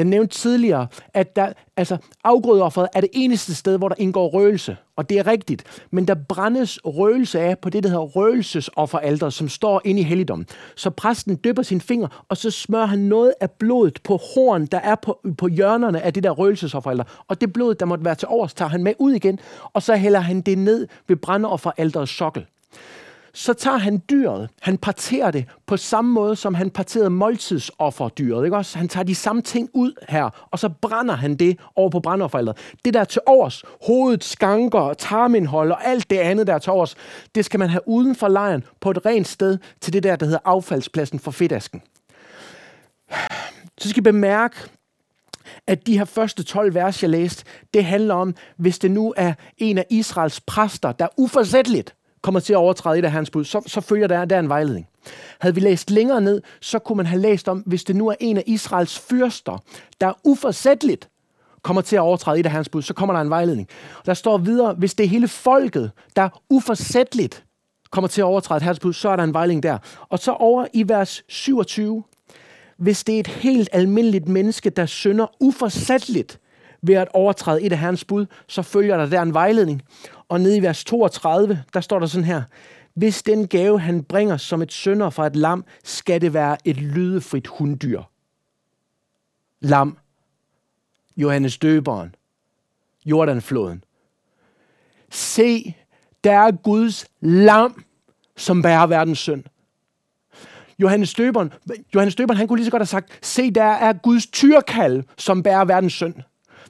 [0.00, 4.76] Jeg nævnte tidligere, at der, altså, afgrødeofferet er det eneste sted, hvor der indgår røgelse.
[4.96, 5.84] Og det er rigtigt.
[5.90, 10.46] Men der brændes røgelse af på det, der hedder røgelsesofferalter, som står inde i helligdommen.
[10.76, 14.78] Så præsten dypper sin finger, og så smører han noget af blodet på horn, der
[14.78, 17.04] er på, på hjørnerne af det der røgelsesofferalter.
[17.28, 19.38] Og det blod, der måtte være til overs, tager han med ud igen,
[19.72, 22.46] og så hælder han det ned ved brændeofferalterets sokkel
[23.34, 28.44] så tager han dyret, han parterer det på samme måde, som han parterede måltidsofferdyret.
[28.44, 28.78] Ikke også?
[28.78, 32.58] Han tager de samme ting ud her, og så brænder han det over på brændofferalderet.
[32.84, 36.96] Det der til overs, hovedet, skanker, tarmindhold og alt det andet, der til overs,
[37.34, 40.26] det skal man have uden for lejren på et rent sted til det der, der
[40.26, 41.82] hedder affaldspladsen for fedtasken.
[43.78, 44.56] Så skal I bemærke,
[45.66, 49.32] at de her første 12 vers, jeg læste, det handler om, hvis det nu er
[49.58, 53.62] en af Israels præster, der uforsætteligt kommer til at overtræde et af hans bud, så,
[53.66, 54.86] så følger der, der en vejledning.
[55.40, 58.14] Havde vi læst længere ned, så kunne man have læst om, hvis det nu er
[58.20, 59.62] en af Israels fyrster,
[60.00, 61.08] der uforsætteligt
[61.62, 63.68] kommer til at overtræde et af hans bud, så kommer der en vejledning.
[64.06, 67.44] Der står videre, hvis det er hele folket, der uforsætteligt
[67.90, 69.78] kommer til at overtræde et hans bud, så er der en vejledning der.
[70.08, 72.02] Og så over i vers 27,
[72.76, 76.40] hvis det er et helt almindeligt menneske, der synder uforsætteligt
[76.82, 79.82] ved at overtræde et af Herrens bud, så følger der der en vejledning.
[80.28, 82.42] Og nede i vers 32, der står der sådan her.
[82.94, 86.76] Hvis den gave, han bringer som et sønder fra et lam, skal det være et
[86.76, 88.02] lydefrit hunddyr.
[89.60, 89.98] Lam.
[91.16, 92.14] Johannes Døberen.
[93.06, 93.84] Jordanfloden.
[95.10, 95.74] Se,
[96.24, 97.84] der er Guds lam,
[98.36, 99.44] som bærer verdens synd.
[100.78, 101.52] Johannes Døberen,
[101.94, 105.42] Johannes Døberen, han kunne lige så godt have sagt, se, der er Guds tyrkald, som
[105.42, 106.14] bærer verdens synd.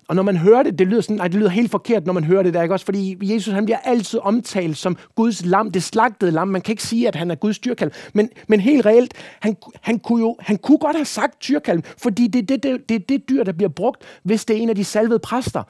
[0.09, 2.25] Og når man hører det, det lyder, sådan, nej, det lyder helt forkert, når man
[2.25, 2.85] hører det der, ikke også?
[2.85, 6.49] Fordi Jesus, han bliver altid omtalt som Guds lam, det slagtede lam.
[6.49, 7.93] Man kan ikke sige, at han er Guds tyrkalv.
[8.13, 12.27] Men, men helt reelt, han, han, kunne jo, han kunne godt have sagt tyrkalv, fordi
[12.27, 14.75] det er det, det, det, det dyr, der bliver brugt, hvis det er en af
[14.75, 15.63] de salvede præster.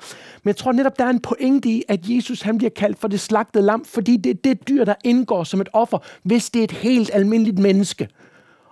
[0.43, 3.09] Men jeg tror netop, der er en pointe i, at Jesus, han bliver kaldt for
[3.09, 6.61] det slagtede lam, fordi det er det dyr, der indgår som et offer, hvis det
[6.61, 8.09] er et helt almindeligt menneske.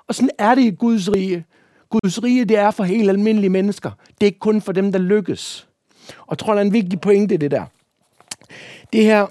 [0.09, 1.45] Og sådan er det i Guds rige.
[1.91, 3.91] Guds rige, det er for helt almindelige mennesker.
[4.07, 5.69] Det er ikke kun for dem, der lykkes.
[6.19, 7.65] Og jeg tror, der er en vigtig pointe det der.
[8.93, 9.27] Det her,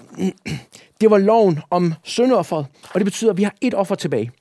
[1.00, 4.32] det var loven om syndofferet, og det betyder, at vi har et offer tilbage.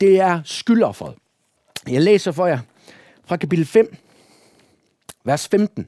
[0.00, 1.14] Det er skyldofferet.
[1.88, 2.58] Jeg læser for jer
[3.24, 3.96] fra kapitel 5,
[5.24, 5.86] vers 15.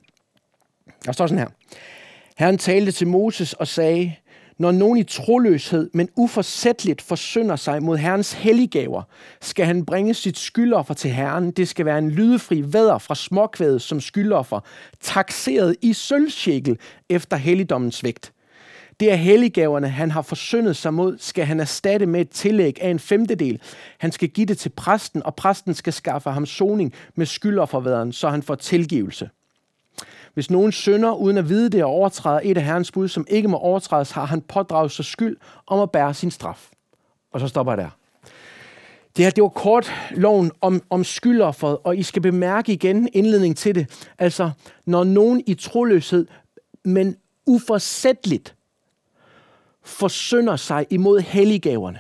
[1.05, 1.49] Der står sådan her.
[2.37, 4.15] Herren talte til Moses og sagde,
[4.63, 9.03] når nogen i troløshed, men uforsætteligt forsynder sig mod Herrens helliggaver,
[9.41, 11.51] skal han bringe sit skyldoffer til Herren.
[11.51, 14.61] Det skal være en lydefri væder fra småkvædet som skyldoffer,
[15.01, 18.33] taxeret i sølvsjekel efter helligdommens vægt.
[19.01, 22.91] Det er helliggaverne, han har forsyndet sig mod, skal han erstatte med et tillæg af
[22.91, 23.61] en femtedel.
[23.99, 28.29] Han skal give det til præsten, og præsten skal skaffe ham soning med skyldoffervæderen, så
[28.29, 29.31] han får tilgivelse.
[30.35, 33.49] Hvis nogen synder uden at vide det og overtræder et af Herrens bud, som ikke
[33.49, 36.71] må overtrædes, har han pådraget sig skyld om at bære sin straf.
[37.33, 37.91] Og så stopper jeg der.
[39.17, 43.57] Det her, det var kort loven om, om skyldofferet, og I skal bemærke igen indledning
[43.57, 44.11] til det.
[44.19, 44.51] Altså,
[44.87, 46.27] når nogen i troløshed,
[46.85, 47.17] men
[47.47, 48.55] uforsætteligt,
[49.85, 51.99] forsynder sig imod helliggaverne.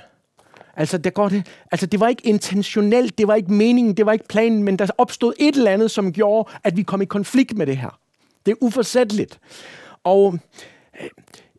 [0.77, 4.12] Altså, der går det, altså, det var ikke intentionelt, det var ikke meningen, det var
[4.12, 7.57] ikke planen, men der opstod et eller andet, som gjorde, at vi kom i konflikt
[7.57, 7.99] med det her.
[8.46, 9.38] Det er uforsætteligt.
[10.05, 10.38] Og
[11.00, 11.09] øh,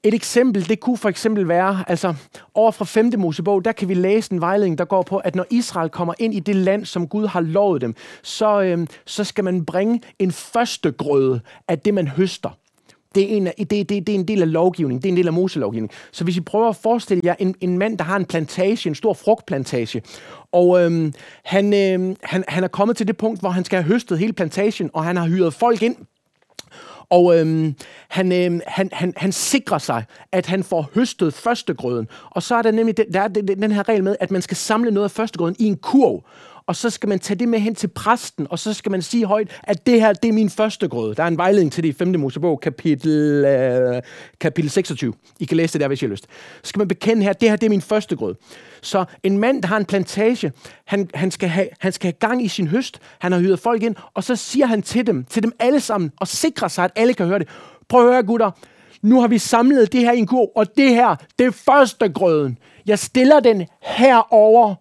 [0.03, 2.13] et eksempel, det kunne for eksempel være, altså
[2.53, 3.11] over fra 5.
[3.17, 6.33] Mosebog, der kan vi læse en vejledning, der går på, at når Israel kommer ind
[6.33, 10.31] i det land, som Gud har lovet dem, så, øh, så skal man bringe en
[10.31, 12.49] første grøde af det, man høster.
[13.15, 15.27] Det er, en, det, det, det er en del af lovgivningen, det er en del
[15.27, 15.97] af Moselovgivningen.
[16.11, 18.95] Så hvis I prøver at forestille jer en, en mand, der har en plantage, en
[18.95, 20.01] stor frugtplantage,
[20.51, 23.93] og øhm, han, øhm, han, han er kommet til det punkt, hvor han skal have
[23.93, 25.95] høstet hele plantagen, og han har hyret folk ind
[27.13, 27.75] og øhm,
[28.07, 32.07] han, øhm, han, han, han sikrer sig, at han får høstet førstegrøden.
[32.29, 34.57] Og så er der nemlig den, der er den her regel med, at man skal
[34.57, 36.23] samle noget af førstegrøden i en kurv
[36.67, 39.25] og så skal man tage det med hen til præsten, og så skal man sige
[39.25, 41.15] højt, at det her, det er min første grød.
[41.15, 42.19] Der er en vejledning til det i 5.
[42.19, 44.01] Mosebog, kapitel, øh,
[44.39, 45.13] kapitel 26.
[45.39, 46.27] I kan læse det der, hvis I har lyst.
[46.63, 48.35] Så skal man bekende her, det her, det er min første grød.
[48.81, 50.51] Så en mand, der har en plantage,
[50.85, 53.83] han, han, skal have, han skal have gang i sin høst, han har hyret folk
[53.83, 56.91] ind, og så siger han til dem, til dem alle sammen, og sikrer sig, at
[56.95, 57.47] alle kan høre det.
[57.89, 58.51] Prøv at høre, gutter,
[59.01, 62.09] nu har vi samlet det her i en kurv, og det her, det er første
[62.09, 62.57] grøden.
[62.85, 64.75] Jeg stiller den herover,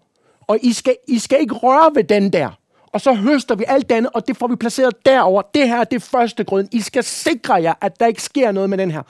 [0.47, 2.49] og I skal, I skal ikke røre ved den der.
[2.93, 5.41] Og så høster vi alt andet, og det får vi placeret derover.
[5.41, 6.69] Det her, det er første grøden.
[6.71, 9.01] I skal sikre jer, at der ikke sker noget med den her.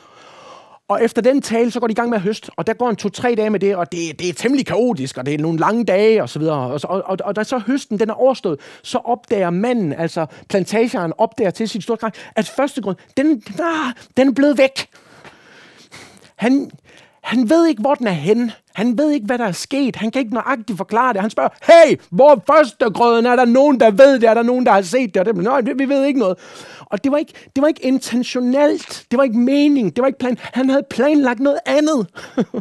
[0.88, 2.90] Og efter den tale, så går de i gang med at høste, og der går
[2.90, 5.60] en to-tre dage med det, og det, det er temmelig kaotisk, og det er nogle
[5.60, 6.58] lange dage, og så videre.
[6.58, 11.14] Og, og, og, og da så høsten den er overstået, så opdager manden, altså plantageren,
[11.18, 14.88] opdager til sit store gang, at første grund, den, ah, den er blevet væk.
[16.36, 16.72] Han,
[17.24, 18.54] han ved ikke, hvor den er henne.
[18.74, 19.96] Han ved ikke, hvad der er sket.
[19.96, 21.22] Han kan ikke nøjagtigt forklare det.
[21.22, 23.26] Han spørger, hey, hvor første grøden?
[23.26, 24.30] Er der nogen, der ved det?
[24.30, 25.20] Er der nogen, der har set det?
[25.20, 26.38] Og det Nej, vi ved ikke noget.
[26.80, 29.06] Og det var ikke, det var ikke intentionelt.
[29.12, 29.96] Det var ikke mening.
[29.96, 30.38] Det var ikke plan.
[30.42, 32.08] Han havde planlagt noget andet.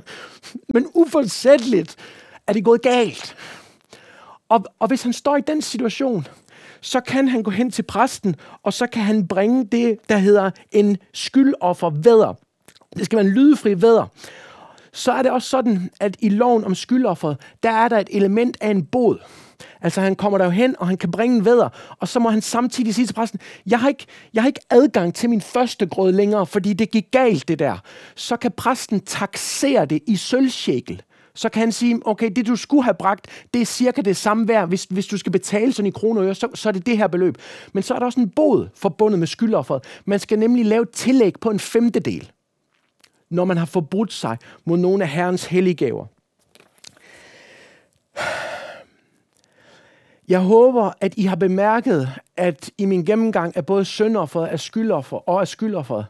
[0.74, 1.96] Men uforsætteligt
[2.46, 3.36] er det gået galt.
[4.48, 6.26] Og, og hvis han står i den situation,
[6.80, 10.50] så kan han gå hen til præsten, og så kan han bringe det, der hedder
[10.72, 12.34] en skyldoffervæder.
[12.96, 14.06] Det skal være en lydefri væder
[14.92, 18.56] så er det også sådan, at i loven om skyldofferet, der er der et element
[18.60, 19.18] af en bod.
[19.80, 21.68] Altså han kommer der hen, og han kan bringe en vædder,
[22.00, 25.14] og så må han samtidig sige til præsten, jeg har, ikke, jeg har ikke adgang
[25.14, 27.76] til min første grød længere, fordi det gik galt det der.
[28.14, 31.02] Så kan præsten taxere det i sølvsjekel.
[31.34, 34.48] Så kan han sige, okay, det du skulle have bragt, det er cirka det samme
[34.48, 34.68] værd.
[34.68, 36.98] Hvis, hvis du skal betale sådan i kroner og øre, så, så er det det
[36.98, 37.38] her beløb.
[37.72, 39.84] Men så er der også en bod forbundet med skyldofferet.
[40.04, 42.30] Man skal nemlig lave et tillæg på en femtedel
[43.32, 46.06] når man har forbrudt sig mod nogle af Herrens helliggaver.
[50.28, 55.28] Jeg håber, at I har bemærket, at i min gennemgang af både syndofferet, af skyldoffer
[55.28, 56.06] og af skyldofferet,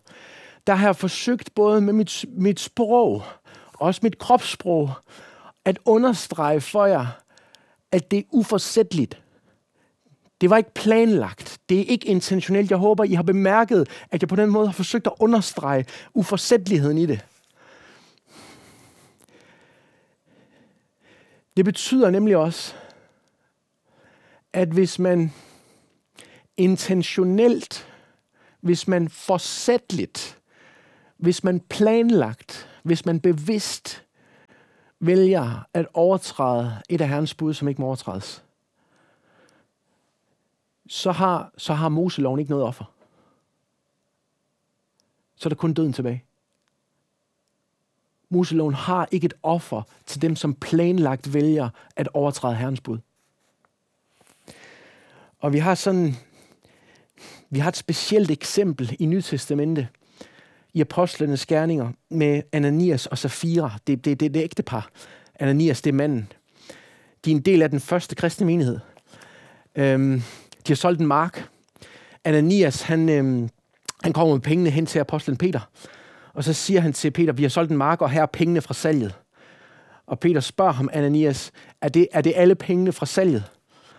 [0.66, 3.22] der har jeg forsøgt både med mit, mit sprog,
[3.72, 4.90] og også mit kropssprog,
[5.64, 7.06] at understrege for jer,
[7.92, 9.21] at det er uforsætteligt.
[10.42, 11.60] Det var ikke planlagt.
[11.68, 12.70] Det er ikke intentionelt.
[12.70, 16.98] Jeg håber, I har bemærket, at jeg på den måde har forsøgt at understrege uforsætteligheden
[16.98, 17.26] i det.
[21.56, 22.74] Det betyder nemlig også,
[24.52, 25.32] at hvis man
[26.56, 27.88] intentionelt,
[28.60, 30.38] hvis man forsætteligt,
[31.16, 34.04] hvis man planlagt, hvis man bevidst
[35.00, 38.41] vælger at overtræde et af Herrens bud, som ikke må overtrædes,
[40.92, 42.84] så har, så har Moseloven ikke noget offer.
[45.36, 46.24] Så er der kun døden tilbage.
[48.28, 52.98] Moseloven har ikke et offer til dem, som planlagt vælger at overtræde Herrens bud.
[55.38, 56.14] Og vi har sådan,
[57.50, 59.88] vi har et specielt eksempel i Nytestamentet,
[60.72, 63.78] i apostlenes gerninger med Ananias og Safira.
[63.86, 64.90] Det, det, det, det ægte par.
[65.34, 66.32] Ananias, det er manden.
[67.24, 68.78] De er en del af den første kristne menighed.
[69.74, 70.22] Øhm,
[70.66, 71.48] de har solgt en mark.
[72.24, 73.48] Ananias, han, øh,
[74.02, 75.60] han kommer med pengene hen til apostlen Peter.
[76.32, 78.60] Og så siger han til Peter, vi har solgt en mark, og her er pengene
[78.60, 79.14] fra salget.
[80.06, 83.50] Og Peter spørger ham, Ananias, er det, er det alle pengene fra salget?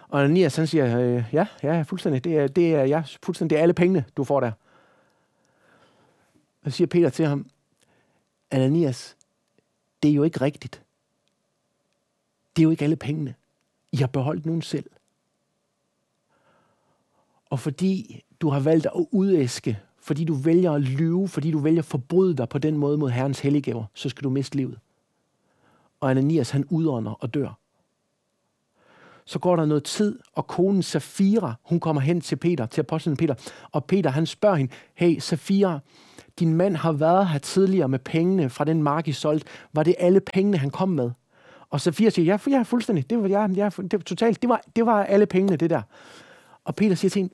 [0.07, 2.23] Og Ananias han siger, øh, ja, ja, fuldstændig.
[2.23, 3.49] Det er, det er, ja, fuldstændig.
[3.49, 4.51] Det er alle pengene, du får der.
[6.63, 7.49] Og så siger Peter til ham,
[8.51, 9.15] Ananias,
[10.03, 10.81] det er jo ikke rigtigt.
[12.55, 13.35] Det er jo ikke alle pengene.
[13.91, 14.85] I har beholdt nogen selv.
[17.53, 21.81] Og fordi du har valgt at udæske, fordi du vælger at lyve, fordi du vælger
[21.81, 24.79] at forbryde dig på den måde mod Herrens helliggaver, så skal du miste livet.
[25.99, 27.59] Og Ananias, han udånder og dør.
[29.25, 33.17] Så går der noget tid, og konen Safira, hun kommer hen til Peter, til apostlen
[33.17, 33.35] Peter,
[33.71, 35.79] og Peter, han spørger hende, hey Safira,
[36.39, 39.47] din mand har været her tidligere med pengene fra den mark, I solgte.
[39.73, 41.11] Var det alle pengene, han kom med?
[41.69, 43.09] Og Safira siger, ja, ja fuldstændig.
[43.09, 44.41] Det var, ja, ja, det var totalt.
[44.41, 45.81] Det var, det var alle pengene, det der.
[46.65, 47.33] Og Peter siger til hende,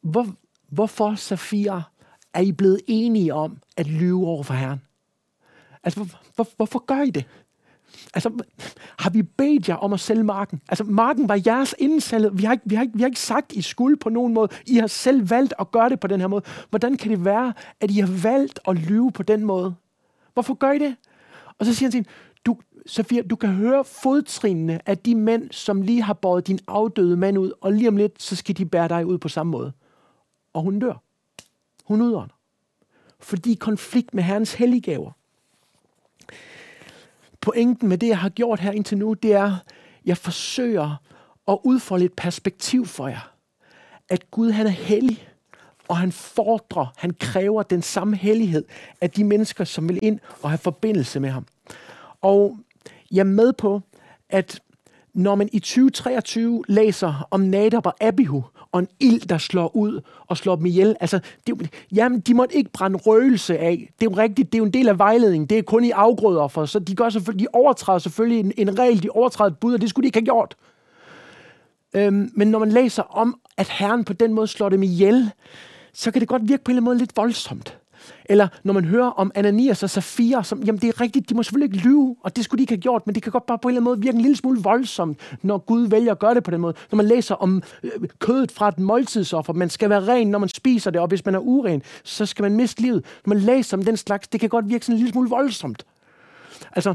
[0.00, 0.26] hvor,
[0.68, 1.82] hvorfor, Safira,
[2.34, 4.82] er I blevet enige om at lyve over for Herren?
[5.84, 7.24] Altså, hvor, hvor, hvorfor gør I det?
[8.14, 8.30] Altså,
[8.98, 10.60] har vi bedt jer om at sælge marken?
[10.68, 12.38] Altså, marken var jeres indsalget.
[12.38, 14.48] Vi har, ikke, vi, har ikke, vi har ikke sagt, I skulle på nogen måde.
[14.66, 16.42] I har selv valgt at gøre det på den her måde.
[16.70, 19.74] Hvordan kan det være, at I har valgt at lyve på den måde?
[20.34, 20.96] Hvorfor gør I det?
[21.58, 22.10] Og så siger han til hende,
[22.46, 22.56] du,
[22.86, 27.38] Sofia, du kan høre fodtrinene af de mænd, som lige har båret din afdøde mand
[27.38, 29.72] ud, og lige om lidt, så skal de bære dig ud på samme måde
[30.58, 31.02] og hun dør.
[31.84, 32.34] Hun udånder.
[33.20, 35.12] Fordi konflikt med Herrens helliggaver.
[37.40, 39.56] Pointen med det, jeg har gjort her indtil nu, det er,
[40.04, 40.96] jeg forsøger
[41.48, 43.32] at udfolde et perspektiv for jer.
[44.08, 45.28] At Gud han er hellig,
[45.88, 48.64] og han fordrer, han kræver den samme hellighed
[49.00, 51.46] af de mennesker, som vil ind og have forbindelse med ham.
[52.20, 52.58] Og
[53.10, 53.80] jeg er med på,
[54.28, 54.60] at
[55.14, 60.00] når man i 2023 læser om Nadab og Abihu, og en ild, der slår ud
[60.26, 60.96] og slår dem ihjel.
[61.00, 63.92] Altså, det, jamen, de måtte ikke brænde røgelse af.
[64.00, 65.46] Det er jo rigtigt, det er jo en del af vejledningen.
[65.46, 68.78] Det er kun i afgrøder for, så de, gør selvfølgelig, de overtræder selvfølgelig en, en
[68.78, 70.56] regel, de overtræder et bud, og det skulle de ikke have gjort.
[71.94, 75.30] Øhm, men når man læser om, at Herren på den måde slår dem ihjel,
[75.92, 77.78] så kan det godt virke på en eller anden måde lidt voldsomt.
[78.24, 81.42] Eller når man hører om Ananias og Safira, som, jamen det er rigtigt, de må
[81.42, 83.58] selvfølgelig ikke lyve, og det skulle de ikke have gjort, men det kan godt bare
[83.58, 86.34] på en eller anden måde virke en lille smule voldsomt, når Gud vælger at gøre
[86.34, 86.74] det på den måde.
[86.90, 90.48] Når man læser om øh, kødet fra et måltidsoffer, man skal være ren, når man
[90.48, 93.04] spiser det, og hvis man er uren, så skal man miste livet.
[93.26, 95.86] Når man læser om den slags, det kan godt virke sådan en lille smule voldsomt.
[96.72, 96.94] Altså,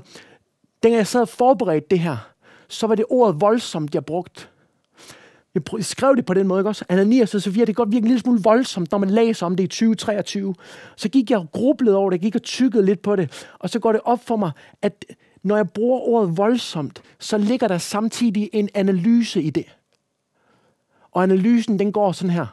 [0.83, 2.17] dengang jeg sad og forberedte det her,
[2.67, 4.47] så var det ordet voldsomt, jeg brugte.
[5.55, 6.85] Jeg skrev det på den måde, ikke også?
[6.89, 9.55] Ananias og Sofia, det kan godt virke en lille smule voldsomt, når man læser om
[9.55, 10.55] det i 2023.
[10.95, 13.69] Så gik jeg og grublede over det, jeg gik og tykkede lidt på det, og
[13.69, 14.51] så går det op for mig,
[14.81, 15.05] at
[15.43, 19.65] når jeg bruger ordet voldsomt, så ligger der samtidig en analyse i det.
[21.11, 22.45] Og analysen, den går sådan her.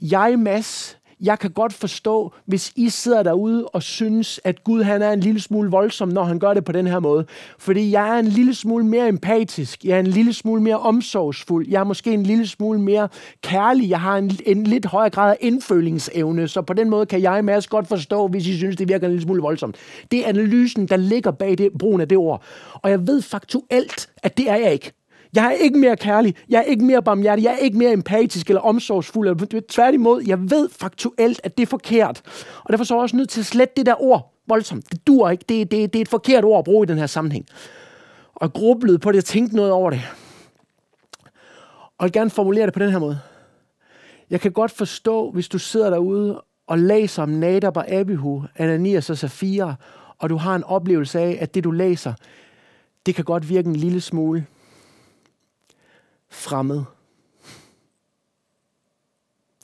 [0.00, 5.02] Jeg, Mads, jeg kan godt forstå, hvis I sidder derude og synes, at Gud han
[5.02, 7.26] er en lille smule voldsom, når han gør det på den her måde.
[7.58, 11.68] Fordi jeg er en lille smule mere empatisk, jeg er en lille smule mere omsorgsfuld,
[11.68, 13.08] jeg er måske en lille smule mere
[13.42, 17.22] kærlig, jeg har en, en lidt højere grad af indfølingsevne, så på den måde kan
[17.22, 19.76] jeg med godt forstå, hvis I synes, det virker en lille smule voldsomt.
[20.10, 22.42] Det er analysen, der ligger bag det, brugen af det ord.
[22.74, 24.92] Og jeg ved faktuelt, at det er jeg ikke.
[25.34, 28.48] Jeg er ikke mere kærlig, jeg er ikke mere barmhjertig, jeg er ikke mere empatisk
[28.48, 29.28] eller omsorgsfuld.
[29.28, 32.22] Eller, tværtimod, jeg ved faktuelt, at det er forkert.
[32.64, 34.92] Og derfor så er jeg også nødt til at slette det der ord voldsomt.
[34.92, 35.44] Det dur ikke.
[35.48, 37.46] Det, det, det er et forkert ord at bruge i den her sammenhæng.
[38.34, 40.00] Og jeg grublede på det, jeg tænkte noget over det.
[41.98, 43.20] Og jeg vil gerne formulere det på den her måde.
[44.30, 49.10] Jeg kan godt forstå, hvis du sidder derude og læser om Nadab og Abihu, Ananias
[49.10, 49.74] og Safira,
[50.18, 52.12] og du har en oplevelse af, at det du læser,
[53.06, 54.46] det kan godt virke en lille smule
[56.30, 56.82] fremmed.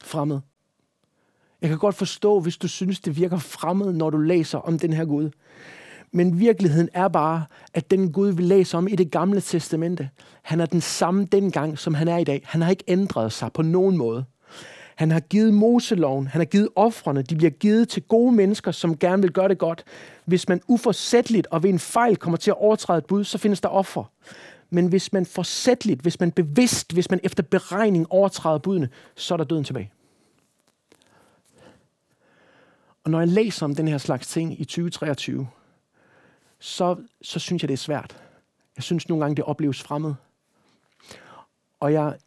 [0.02, 0.40] Fremmed.
[1.60, 4.92] Jeg kan godt forstå, hvis du synes, det virker fremmed, når du læser om den
[4.92, 5.30] her Gud.
[6.12, 7.44] Men virkeligheden er bare,
[7.74, 10.10] at den Gud, vi læser om i det gamle testamente,
[10.42, 12.42] han er den samme dengang, som han er i dag.
[12.44, 14.24] Han har ikke ændret sig på nogen måde.
[14.96, 18.98] Han har givet Moseloven, han har givet offrene, de bliver givet til gode mennesker, som
[18.98, 19.84] gerne vil gøre det godt.
[20.24, 23.60] Hvis man uforsætteligt og ved en fejl kommer til at overtræde et bud, så findes
[23.60, 24.04] der offer.
[24.70, 29.36] Men hvis man forsætligt, hvis man bevidst, hvis man efter beregning overtræder budene, så er
[29.36, 29.90] der døden tilbage.
[33.04, 35.48] Og når jeg læser om den her slags ting i 2023,
[36.58, 38.22] så, så synes jeg, det er svært.
[38.76, 40.14] Jeg synes nogle gange, det opleves fremmed.
[41.80, 42.18] Og jeg,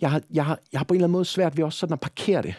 [0.00, 1.92] jeg, har, jeg, har, jeg har på en eller anden måde svært ved også sådan
[1.92, 2.54] at parkere det.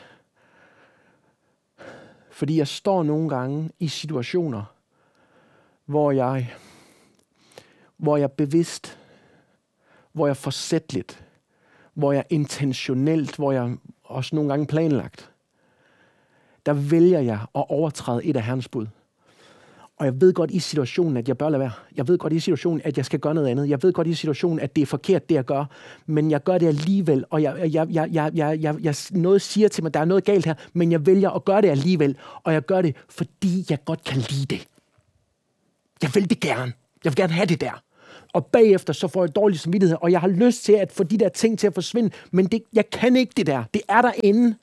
[2.31, 4.63] Fordi jeg står nogle gange i situationer,
[5.85, 6.53] hvor jeg
[7.99, 8.97] hvor jeg bevidst,
[10.13, 11.23] hvor jeg forsætligt,
[11.93, 15.31] hvor jeg intentionelt, hvor jeg også nogle gange planlagt,
[16.65, 18.87] der vælger jeg at overtræde et af Herrens bud.
[19.97, 21.71] Og jeg ved godt i situationen, at jeg bør lade være.
[21.95, 23.69] Jeg ved godt i situationen, at jeg skal gøre noget andet.
[23.69, 25.65] Jeg ved godt i situationen, at det er forkert, det jeg gør.
[26.05, 29.67] Men jeg gør det alligevel, og jeg, jeg, jeg, jeg, jeg, jeg, jeg, noget siger
[29.67, 32.17] til mig, at der er noget galt her, men jeg vælger at gøre det alligevel.
[32.43, 34.67] Og jeg gør det, fordi jeg godt kan lide det.
[36.01, 36.73] Jeg vil det gerne.
[37.03, 37.83] Jeg vil gerne have det der
[38.34, 41.17] og bagefter så får jeg dårlig samvittighed, og jeg har lyst til at få de
[41.17, 43.63] der ting til at forsvinde, men det, jeg kan ikke det der.
[43.73, 44.55] Det er derinde.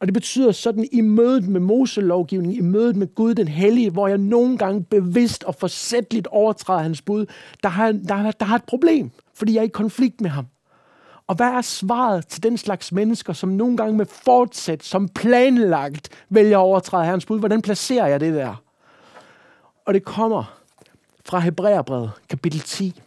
[0.00, 4.08] Og det betyder sådan i mødet med Moselovgivningen, i mødet med Gud den Hellige, hvor
[4.08, 7.26] jeg nogle gange bevidst og forsætteligt overtræder hans bud,
[7.62, 10.46] der har, der, der har et problem, fordi jeg er i konflikt med ham.
[11.26, 16.08] Og hvad er svaret til den slags mennesker, som nogle gange med fortsæt, som planlagt,
[16.28, 17.38] vælger at overtræde hans bud?
[17.38, 18.62] Hvordan placerer jeg det der?
[19.86, 20.61] Og det kommer
[21.24, 23.02] fra Hebræerbrevet, kapitel 10.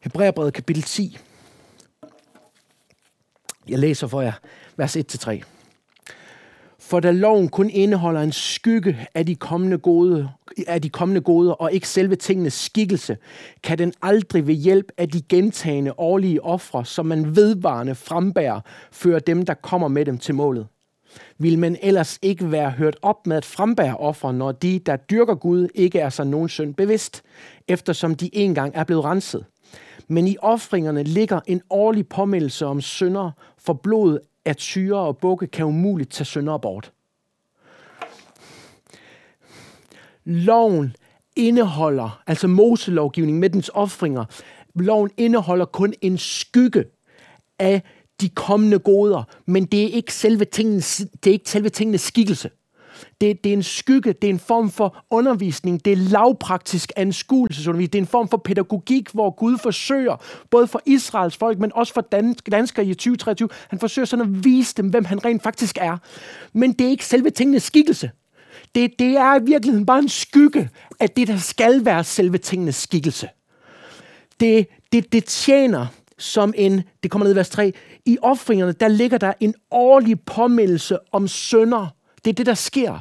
[0.00, 1.18] Hebræerbrevet, kapitel 10.
[3.68, 4.32] Jeg læser for jer
[4.76, 5.53] vers 1-3.
[6.94, 10.28] For da loven kun indeholder en skygge af de kommende gode,
[10.66, 13.16] af de kommende gode og ikke selve tingenes skikkelse,
[13.62, 18.60] kan den aldrig ved hjælp af de gentagende årlige ofre, som man vedvarende frembærer,
[18.92, 20.66] føre dem, der kommer med dem til målet.
[21.38, 25.34] Vil man ellers ikke være hørt op med at frembære ofre, når de, der dyrker
[25.34, 27.22] Gud, ikke er sig nogen synd bevidst,
[27.68, 29.44] eftersom de engang er blevet renset?
[30.08, 35.46] Men i offringerne ligger en årlig påmeldelse om synder, for blodet at syre og bukke
[35.46, 36.92] kan umuligt tage synder bort.
[40.24, 40.96] loven
[41.36, 44.24] indeholder, altså Moselovgivningen med dens offringer,
[44.74, 46.84] loven indeholder kun en skygge
[47.58, 47.82] af
[48.20, 52.50] de kommende goder, men det er ikke selve tingens, det er ikke selve tingenes skikkelse.
[53.20, 57.92] Det, det er en skygge, det er en form for undervisning, det er lavpraktisk anskuelsesundervisning,
[57.92, 60.16] det er en form for pædagogik, hvor Gud forsøger,
[60.50, 64.44] både for Israels folk, men også for dansk, danskere i 2023, han forsøger sådan at
[64.44, 65.96] vise dem, hvem han rent faktisk er.
[66.52, 68.10] Men det er ikke selve tingenes skikkelse.
[68.74, 70.70] Det, det er i virkeligheden bare en skygge
[71.00, 73.28] af det, der skal være selve tingenes skikkelse.
[74.40, 75.86] Det, det, det tjener
[76.18, 77.72] som en, det kommer ned i vers 3,
[78.06, 81.94] i offringerne, der ligger der en årlig påmindelse om sønder.
[82.24, 82.98] Det er det, der sker.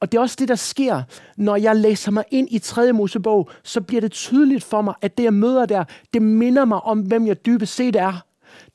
[0.00, 1.02] Og det er også det, der sker,
[1.36, 2.92] når jeg læser mig ind i 3.
[2.92, 6.80] Mosebog, så bliver det tydeligt for mig, at det, jeg møder der, det minder mig
[6.80, 8.24] om, hvem jeg dybest set er.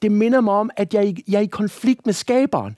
[0.02, 2.76] Det minder mig om, at jeg, jeg er i konflikt med skaberen.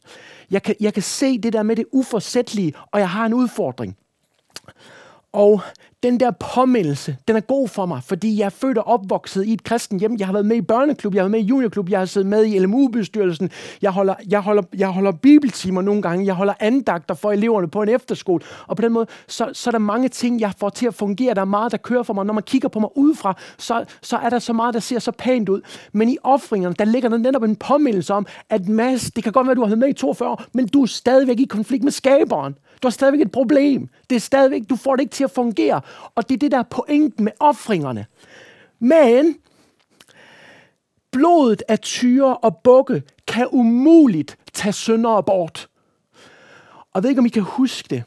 [0.51, 3.97] Jeg kan, jeg kan se det der med det uforsættelige, og jeg har en udfordring.
[5.33, 5.61] Og
[6.03, 9.53] den der påmindelse, den er god for mig, fordi jeg er født og opvokset i
[9.53, 10.15] et kristen hjem.
[10.19, 12.29] Jeg har været med i børneklub, jeg har været med i juniorklub, jeg har siddet
[12.29, 13.49] med i LMU-bestyrelsen.
[13.81, 17.81] Jeg holder, jeg, holder, jeg holder bibeltimer nogle gange, jeg holder andagter for eleverne på
[17.81, 18.43] en efterskole.
[18.67, 21.33] Og på den måde, så, så er der mange ting, jeg får til at fungere.
[21.33, 22.25] Der er meget, der kører for mig.
[22.25, 25.11] Når man kigger på mig udefra, så, så er der så meget, der ser så
[25.11, 25.61] pænt ud.
[25.91, 29.47] Men i offringerne, der ligger der netop en påmindelse om, at Mads, det kan godt
[29.47, 31.91] være, du har været med i 42 år, men du er stadigvæk i konflikt med
[31.91, 32.55] skaberen.
[32.83, 33.89] Du har stadigvæk et problem.
[34.09, 35.81] Det er stadigvæk, du får det ikke til at fungere.
[36.15, 38.05] Og det er det, der er pointen med offringerne.
[38.79, 39.37] Men
[41.11, 45.69] blodet af tyre og bukke kan umuligt tage syndere bort.
[46.77, 48.03] Og jeg ved ikke, om I kan huske det,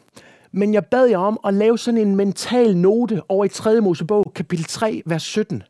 [0.53, 3.81] men jeg bad jer om at lave sådan en mental note over i 3.
[3.81, 5.63] Mosebog, kapitel 3, vers 17.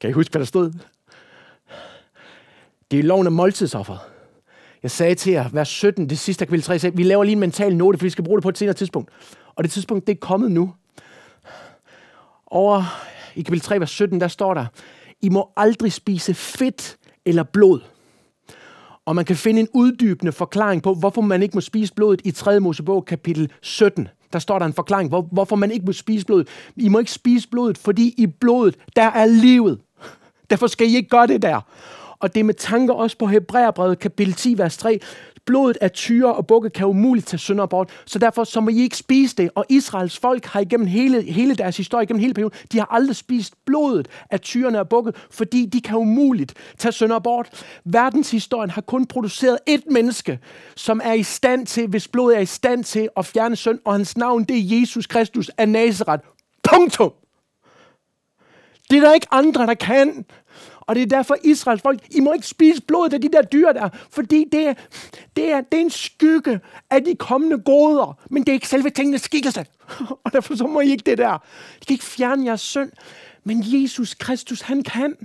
[0.00, 0.72] kan I huske, hvad der stod?
[2.90, 4.17] Det er loven af måltidsofferet.
[4.82, 7.40] Jeg sagde til jer, vers 17, det sidste kapitel 3, sagde, vi laver lige en
[7.40, 9.10] mental note, for vi skal bruge det på et senere tidspunkt.
[9.56, 10.74] Og det tidspunkt, det er kommet nu.
[12.46, 12.84] Over
[13.34, 14.66] i kapitel 3, vers 17, der står der,
[15.20, 17.80] I må aldrig spise fedt eller blod.
[19.04, 22.30] Og man kan finde en uddybende forklaring på, hvorfor man ikke må spise blodet i
[22.30, 22.60] 3.
[22.60, 24.08] Mosebog, kapitel 17.
[24.32, 26.48] Der står der en forklaring, hvor, hvorfor man ikke må spise blodet.
[26.76, 29.80] I må ikke spise blodet, fordi i blodet, der er livet.
[30.50, 31.60] Derfor skal I ikke gøre det der.
[32.20, 35.00] Og det er med tanker også på Hebræerbrevet kapitel 10, vers 3.
[35.44, 38.80] Blodet af tyre og bukke kan umuligt tage synder bort, så derfor så må I
[38.80, 39.50] ikke spise det.
[39.54, 43.16] Og Israels folk har igennem hele, hele deres historie, igennem hele perioden, de har aldrig
[43.16, 47.64] spist blodet af tyrene og bukke, fordi de kan umuligt tage synder bort.
[47.84, 50.38] Verdenshistorien har kun produceret et menneske,
[50.76, 53.92] som er i stand til, hvis blodet er i stand til at fjerne synd, og
[53.92, 56.24] hans navn det er Jesus Kristus af Nazareth.
[56.62, 57.12] Punktum!
[58.90, 60.24] Det er der ikke andre, der kan.
[60.88, 63.72] Og det er derfor Israels folk, I må ikke spise blodet af de der dyr
[63.72, 64.74] der, fordi det er,
[65.36, 66.60] det er, det er en skygge
[66.90, 69.66] af de kommende goder, men det er ikke selve tingenes skikkelse.
[70.24, 71.34] Og derfor så må I ikke det der.
[71.82, 72.90] I kan ikke fjerne jeres synd,
[73.44, 75.16] men Jesus Kristus, han kan.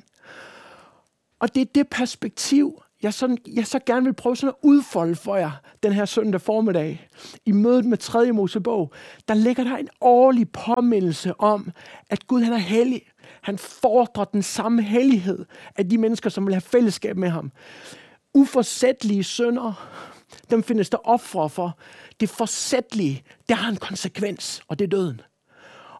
[1.40, 5.16] Og det er det perspektiv, jeg, sådan, jeg så gerne vil prøve sådan at udfolde
[5.16, 5.52] for jer
[5.84, 7.08] den her søndag formiddag.
[7.46, 8.32] I mødet med 3.
[8.32, 8.92] Mosebog,
[9.28, 11.72] der ligger der en årlig påmindelse om,
[12.10, 13.02] at Gud han er hellig.
[13.44, 17.52] Han fordrer den samme hellighed af de mennesker, som vil have fællesskab med ham.
[18.34, 19.90] Uforsættelige sønder,
[20.50, 21.78] dem findes der ofre for.
[22.20, 25.22] Det forsættelige, det har en konsekvens, og det er døden.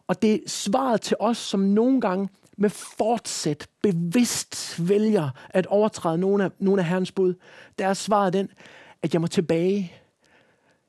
[0.06, 6.18] Og det er svaret til os, som nogle gange med fortsæt bevidst vælger at overtræde
[6.18, 7.34] nogle af, nogle af Herrens bud,
[7.78, 8.48] der er svaret den,
[9.02, 9.92] at jeg må tilbage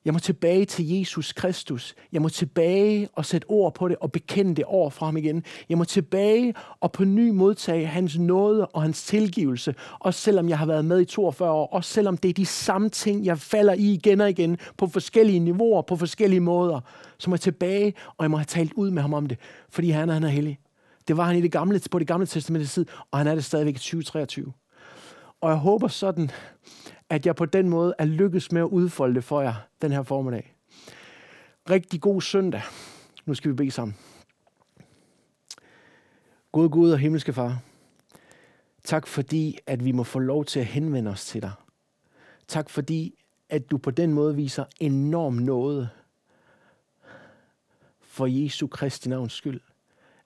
[0.06, 1.95] jeg må tilbage til Jesus Kristus.
[2.12, 5.43] Jeg må tilbage og sætte ord på det og bekende det over for ham igen.
[5.70, 9.76] Jeg må tilbage og på ny modtage hans nåde og hans tilgivelse.
[9.99, 11.68] Også selvom jeg har været med i 42 år.
[11.68, 15.39] Også selvom det er de samme ting, jeg falder i igen og igen på forskellige
[15.39, 16.80] niveauer, på forskellige måder.
[17.18, 19.38] Så må jeg tilbage, og jeg må have talt ud med ham om det.
[19.70, 20.60] Fordi han, han er hellig.
[21.08, 23.45] Det var han i det gamle, på det gamle testamentets tid, og han er det
[23.45, 24.53] stadigvæk i 2023.
[25.41, 26.32] Og jeg håber sådan,
[27.10, 30.03] at jeg på den måde er lykkedes med at udfolde det for jer den her
[30.03, 30.56] formiddag.
[31.70, 32.62] Rigtig god søndag.
[33.26, 33.97] Nu skal vi bede sammen.
[36.51, 37.62] Gud Gud og himmelske far,
[38.84, 41.51] tak fordi, at vi må få lov til at henvende os til dig.
[42.47, 43.16] Tak fordi,
[43.49, 45.89] at du på den måde viser enorm noget
[48.01, 49.62] for Jesu Kristi navns skyld.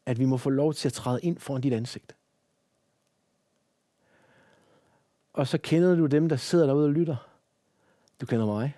[0.05, 2.15] At vi må få lov til at træde ind foran dit ansigt.
[5.39, 7.15] Og så kender du dem, der sidder derude og lytter.
[8.21, 8.75] Du kender mig.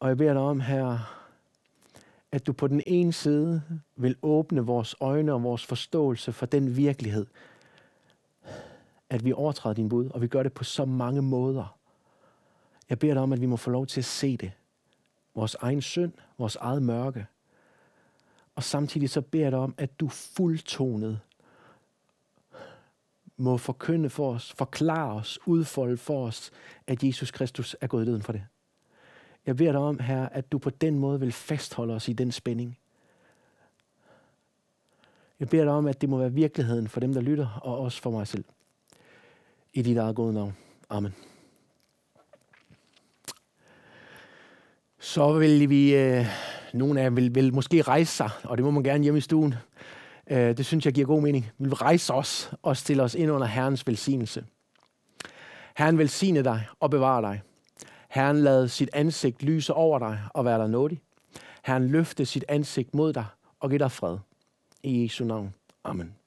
[0.00, 0.98] Og jeg beder dig om, her,
[2.32, 3.62] at du på den ene side
[3.96, 7.26] vil åbne vores øjne og vores forståelse for den virkelighed,
[9.10, 11.78] at vi overtræder din bud, og vi gør det på så mange måder.
[12.88, 14.52] Jeg beder dig om, at vi må få lov til at se det,
[15.34, 17.26] vores egen synd, vores eget mørke.
[18.54, 21.20] Og samtidig så beder jeg dig om, at du fuldtonet
[23.38, 26.50] må forkynde for os, forklare os, udfolde for os,
[26.86, 28.42] at Jesus Kristus er gået i døden for det.
[29.46, 32.32] Jeg beder dig om, her, at du på den måde vil fastholde os i den
[32.32, 32.78] spænding.
[35.40, 38.02] Jeg beder dig om, at det må være virkeligheden for dem, der lytter, og også
[38.02, 38.44] for mig selv.
[39.72, 40.56] I dit eget gode navn.
[40.90, 41.14] Amen.
[44.98, 46.26] Så vil vi, øh,
[46.74, 49.20] nogle af jer vil, vil måske rejse sig, og det må man gerne hjemme i
[49.20, 49.54] stuen.
[50.30, 51.50] Øh, det synes jeg giver god mening.
[51.58, 54.44] Vi vil rejse os og stille os ind under Herrens velsignelse.
[55.76, 57.42] Herren velsigne dig og bevare dig.
[58.10, 61.00] Herren lad sit ansigt lyse over dig og være dig nådig.
[61.64, 63.24] Herren løfte sit ansigt mod dig
[63.60, 64.18] og give dig fred.
[64.82, 65.54] I Jesu navn.
[65.84, 66.17] Amen.